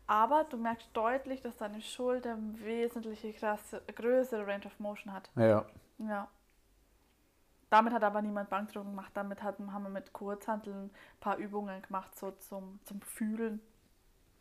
Aber 0.07 0.43
du 0.49 0.57
merkst 0.57 0.89
deutlich, 0.93 1.41
dass 1.41 1.57
deine 1.57 1.81
Schulter 1.81 2.33
eine 2.33 2.59
wesentliche 2.59 3.33
krasse, 3.33 3.81
größere 3.95 4.45
Range 4.45 4.65
of 4.65 4.79
Motion 4.79 5.13
hat. 5.13 5.29
Ja. 5.35 5.65
Ja. 5.97 6.27
Damit 7.69 7.93
hat 7.93 8.03
aber 8.03 8.21
niemand 8.21 8.49
Bankdrücken 8.49 8.91
gemacht. 8.91 9.11
Damit 9.15 9.41
hat, 9.41 9.57
haben 9.59 9.83
wir 9.83 9.89
mit 9.89 10.13
Kurzhanteln 10.13 10.85
ein 10.85 10.91
paar 11.19 11.37
Übungen 11.37 11.81
gemacht, 11.81 12.15
so 12.15 12.31
zum, 12.31 12.79
zum 12.83 13.01
Fühlen, 13.01 13.61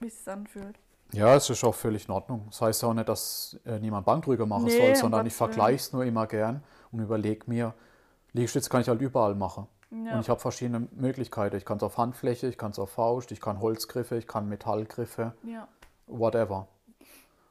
wie 0.01 0.09
es 0.09 0.19
sich 0.19 0.33
anfühlt. 0.33 0.79
Ja, 1.13 1.35
es 1.35 1.49
ist 1.49 1.63
auch 1.65 1.75
völlig 1.75 2.07
in 2.09 2.15
Ordnung. 2.15 2.47
Das 2.51 2.61
heißt 2.61 2.83
ja 2.83 2.89
auch 2.89 2.95
nicht, 2.95 3.09
dass 3.09 3.59
äh, 3.65 3.79
niemand 3.79 4.07
Bankdrücker 4.07 4.47
machen 4.47 4.65
Nee, 4.65 4.79
soll, 4.79 4.97
sondern 4.97 5.27
ich 5.27 5.35
vergleiche 5.35 5.77
es 5.77 5.93
nur 5.93 6.05
immer 6.05 6.27
gern 6.27 6.63
und 6.91 7.01
überlege 7.01 7.45
mir, 7.47 7.75
Liegestütz 8.33 8.69
kann 8.69 8.81
ich 8.81 8.89
halt 8.89 9.01
überall 9.01 9.35
machen. 9.35 9.67
Ja. 9.93 10.15
Und 10.15 10.21
ich 10.21 10.31
habe 10.31 10.41
verschiedene 10.41 10.89
Möglichkeiten. 10.93 11.57
Ich 11.57 11.67
kann 11.67 11.77
es 11.77 11.83
auf 11.83 11.99
Handfläche, 11.99 12.47
ich 12.47 12.57
kann 12.57 12.71
es 12.71 12.79
auf 12.79 12.91
Faust, 12.93 13.31
ich 13.31 13.41
kann 13.43 13.61
Holzgriffe, 13.61 14.17
ich 14.17 14.27
kann 14.27 14.49
Metallgriffe, 14.49 15.35
ja. 15.43 15.69
whatever. 16.07 16.67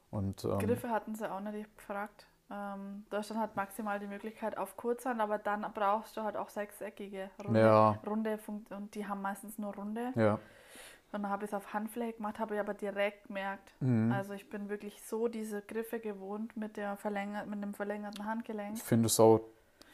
Und 0.09 0.43
ähm, 0.43 0.57
Griffe 0.59 0.89
hatten 0.89 1.13
sie 1.15 1.31
auch 1.31 1.39
nicht 1.39 1.77
gefragt. 1.77 2.25
Ähm, 2.49 3.05
Deutschland 3.09 3.39
hat 3.41 3.55
maximal 3.55 3.99
die 3.99 4.07
Möglichkeit 4.07 4.57
auf 4.57 4.75
Kurzhand, 4.75 5.21
aber 5.21 5.37
dann 5.37 5.65
brauchst 5.73 6.17
du 6.17 6.23
halt 6.23 6.35
auch 6.35 6.49
sechseckige 6.49 7.29
runde, 7.45 7.59
Ja. 7.61 7.91
runde 8.05 8.37
und 8.71 8.93
die 8.95 9.07
haben 9.07 9.21
meistens 9.21 9.57
nur 9.57 9.73
runde. 9.75 10.11
ja, 10.15 10.33
Und 10.33 10.39
dann 11.13 11.29
habe 11.29 11.45
ich 11.45 11.51
es 11.51 11.53
auf 11.53 11.73
Handfläche 11.73 12.13
gemacht, 12.13 12.39
habe 12.39 12.55
ich 12.55 12.59
aber 12.59 12.73
direkt 12.73 13.27
gemerkt. 13.27 13.71
Mhm. 13.79 14.11
Also 14.11 14.33
ich 14.33 14.49
bin 14.49 14.67
wirklich 14.67 15.01
so 15.03 15.27
diese 15.29 15.61
Griffe 15.61 15.99
gewohnt 15.99 16.57
mit, 16.57 16.75
der 16.75 16.97
verlängert, 16.97 17.47
mit 17.47 17.61
dem 17.61 17.73
verlängerten 17.73 18.25
Handgelenk. 18.25 18.75
ich 18.77 18.83
finde 18.83 19.05
es 19.05 19.17
auch 19.19 19.39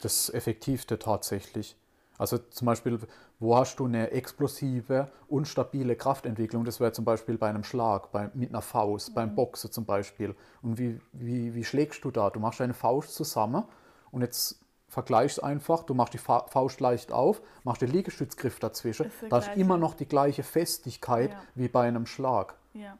das 0.02 0.32
Effektivste 0.32 0.98
tatsächlich. 0.98 1.76
Also 2.18 2.38
zum 2.38 2.66
Beispiel, 2.66 2.98
wo 3.38 3.56
hast 3.56 3.78
du 3.78 3.86
eine 3.86 4.10
explosive 4.10 5.10
und 5.28 5.46
stabile 5.46 5.94
Kraftentwicklung? 5.96 6.64
Das 6.64 6.80
wäre 6.80 6.92
zum 6.92 7.04
Beispiel 7.04 7.38
bei 7.38 7.48
einem 7.48 7.62
Schlag, 7.64 8.10
bei, 8.10 8.30
mit 8.34 8.50
einer 8.50 8.60
Faust, 8.60 9.14
beim 9.14 9.34
Boxen 9.34 9.70
zum 9.70 9.84
Beispiel. 9.86 10.34
Und 10.60 10.78
wie, 10.78 11.00
wie, 11.12 11.54
wie 11.54 11.64
schlägst 11.64 12.04
du 12.04 12.10
da? 12.10 12.28
Du 12.30 12.40
machst 12.40 12.58
deine 12.60 12.74
Faust 12.74 13.14
zusammen 13.14 13.64
und 14.10 14.22
jetzt 14.22 14.60
vergleichst 14.88 15.42
einfach, 15.44 15.84
du 15.84 15.94
machst 15.94 16.14
die 16.14 16.18
Fa 16.18 16.46
Faust 16.48 16.80
leicht 16.80 17.12
auf, 17.12 17.40
machst 17.62 17.82
den 17.82 17.90
Liegestützgriff 17.90 18.58
dazwischen. 18.58 19.10
Da 19.28 19.38
ist 19.38 19.44
gleiche. 19.44 19.60
immer 19.60 19.76
noch 19.76 19.94
die 19.94 20.06
gleiche 20.06 20.42
Festigkeit 20.42 21.30
Ja. 21.30 21.42
wie 21.54 21.68
bei 21.68 21.86
einem 21.86 22.06
Schlag. 22.06 22.54
Ja. 22.72 22.98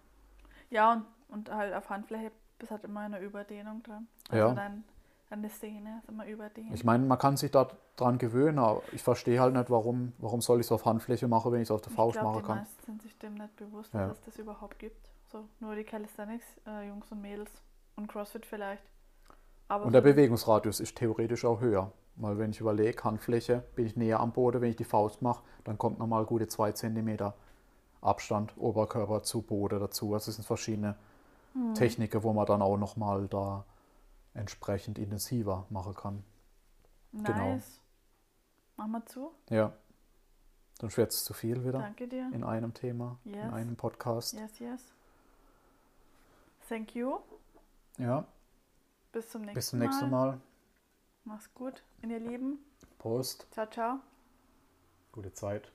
Ja, 0.71 0.93
und, 0.93 1.05
und 1.29 1.51
halt 1.51 1.75
auf 1.75 1.89
Handfläche 1.91 2.31
ist 2.61 2.71
halt 2.71 2.85
immer 2.85 3.01
eine 3.01 3.19
Überdehnung 3.21 3.83
dran. 3.83 4.07
Also 4.29 4.45
Ja. 4.55 4.73
Dein, 5.31 5.43
deine 5.43 5.51
Szene 5.51 5.99
ist 6.03 6.09
immer 6.09 6.27
überdehnt. 6.27 6.73
Ich 6.75 6.85
meine, 6.85 7.05
man 7.05 7.19
kann 7.19 7.37
sich 7.37 7.51
da 7.51 7.69
dran 7.97 8.19
gewöhnen, 8.19 8.59
aber 8.59 8.83
ich 8.93 9.03
verstehe 9.03 9.41
halt 9.41 9.55
nicht, 9.55 9.71
warum, 9.71 10.13
warum 10.19 10.41
soll 10.41 10.61
ich 10.61 10.67
es 10.67 10.73
auf 10.73 10.85
Handfläche 10.85 11.29
machen, 11.29 11.53
wenn 11.53 11.61
ich 11.63 11.67
es 11.69 11.71
auf 11.71 11.81
der 11.81 11.91
Ich 11.91 11.97
Faust 11.97 12.19
glaub, 12.19 12.25
machen 12.33 12.41
die 12.43 12.47
kann. 12.47 12.59
meisten 12.59 12.83
sind 12.85 13.03
sich 13.03 13.19
dem 13.19 13.35
nicht 13.35 13.57
bewusst, 13.57 13.93
Ja. 13.95 14.09
dass 14.09 14.19
es 14.19 14.25
das 14.25 14.37
überhaupt 14.39 14.79
gibt. 14.79 15.09
So, 15.27 15.45
nur 15.61 15.75
die 15.75 15.85
Calisthenics, 15.85 16.45
äh, 16.67 16.89
Jungs 16.89 17.11
und 17.13 17.21
Mädels 17.21 17.51
und 17.97 18.09
CrossFit 18.09 18.47
vielleicht. 18.47 18.83
Aber 19.69 19.85
Und 19.85 19.93
der 19.93 20.01
Bewegungsradius 20.01 20.81
ist 20.81 20.97
theoretisch 20.97 21.45
auch 21.45 21.61
höher. 21.61 21.93
Weil 22.21 22.37
wenn 22.39 22.51
ich 22.51 22.59
überlege, 22.61 23.05
Handfläche, 23.05 23.63
bin 23.77 23.87
ich 23.87 23.95
näher 23.97 24.19
am 24.19 24.33
Boden, 24.33 24.61
wenn 24.61 24.71
ich 24.71 24.77
die 24.77 24.85
Faust 24.85 25.23
mache, 25.23 25.45
dann 25.65 25.79
kommt 25.79 25.99
nochmal 26.01 26.25
gute 26.25 26.49
2 26.49 26.73
cm 26.73 27.33
Abstand 28.01 28.53
Oberkörper 28.57 29.23
zu 29.23 29.43
Boden 29.43 29.79
dazu. 29.79 30.15
Also 30.15 30.31
es 30.31 30.37
sind 30.37 30.45
verschiedene 30.45 30.97
Hm. 31.53 31.75
Techniken, 31.75 32.23
wo 32.23 32.33
man 32.33 32.47
dann 32.47 32.61
auch 32.63 32.77
nochmal 32.77 33.27
da 33.29 33.65
entsprechend 34.35 34.99
intensiver 34.99 35.67
machen 35.71 35.95
kann. 35.95 36.25
nice. 37.13 37.27
genau. 37.27 37.61
Mach 38.77 38.87
mal 38.87 39.05
zu. 39.07 39.33
Ja. 39.51 39.73
Dann 40.79 40.97
wird 40.97 41.13
es 41.13 41.25
zu 41.25 41.35
viel 41.35 41.65
wieder 41.65 41.81
Danke 41.81 42.07
dir. 42.07 42.31
in 42.33 42.45
einem 42.45 42.73
Thema, 42.73 43.19
in 43.25 43.35
Yes. 43.35 43.53
einem 43.53 43.77
Podcast. 43.77 44.33
Yes, 44.35 44.59
yes. 44.61 44.93
Thank 46.69 46.95
you. 46.95 47.19
Ja, 47.97 48.25
Bis 49.11 49.29
zum 49.31 49.41
nächsten 49.43 49.55
bis 49.57 49.69
zum 49.71 49.79
nächsten 49.81 50.11
Mal. 50.11 50.41
Mach's 51.25 51.53
gut, 51.55 51.83
ihr 52.03 52.21
Lieben. 52.21 52.59
Prost, 52.99 53.47
Ciao, 53.51 53.67
ciao. 53.69 53.99
gute 55.11 55.33
Zeit. 55.33 55.73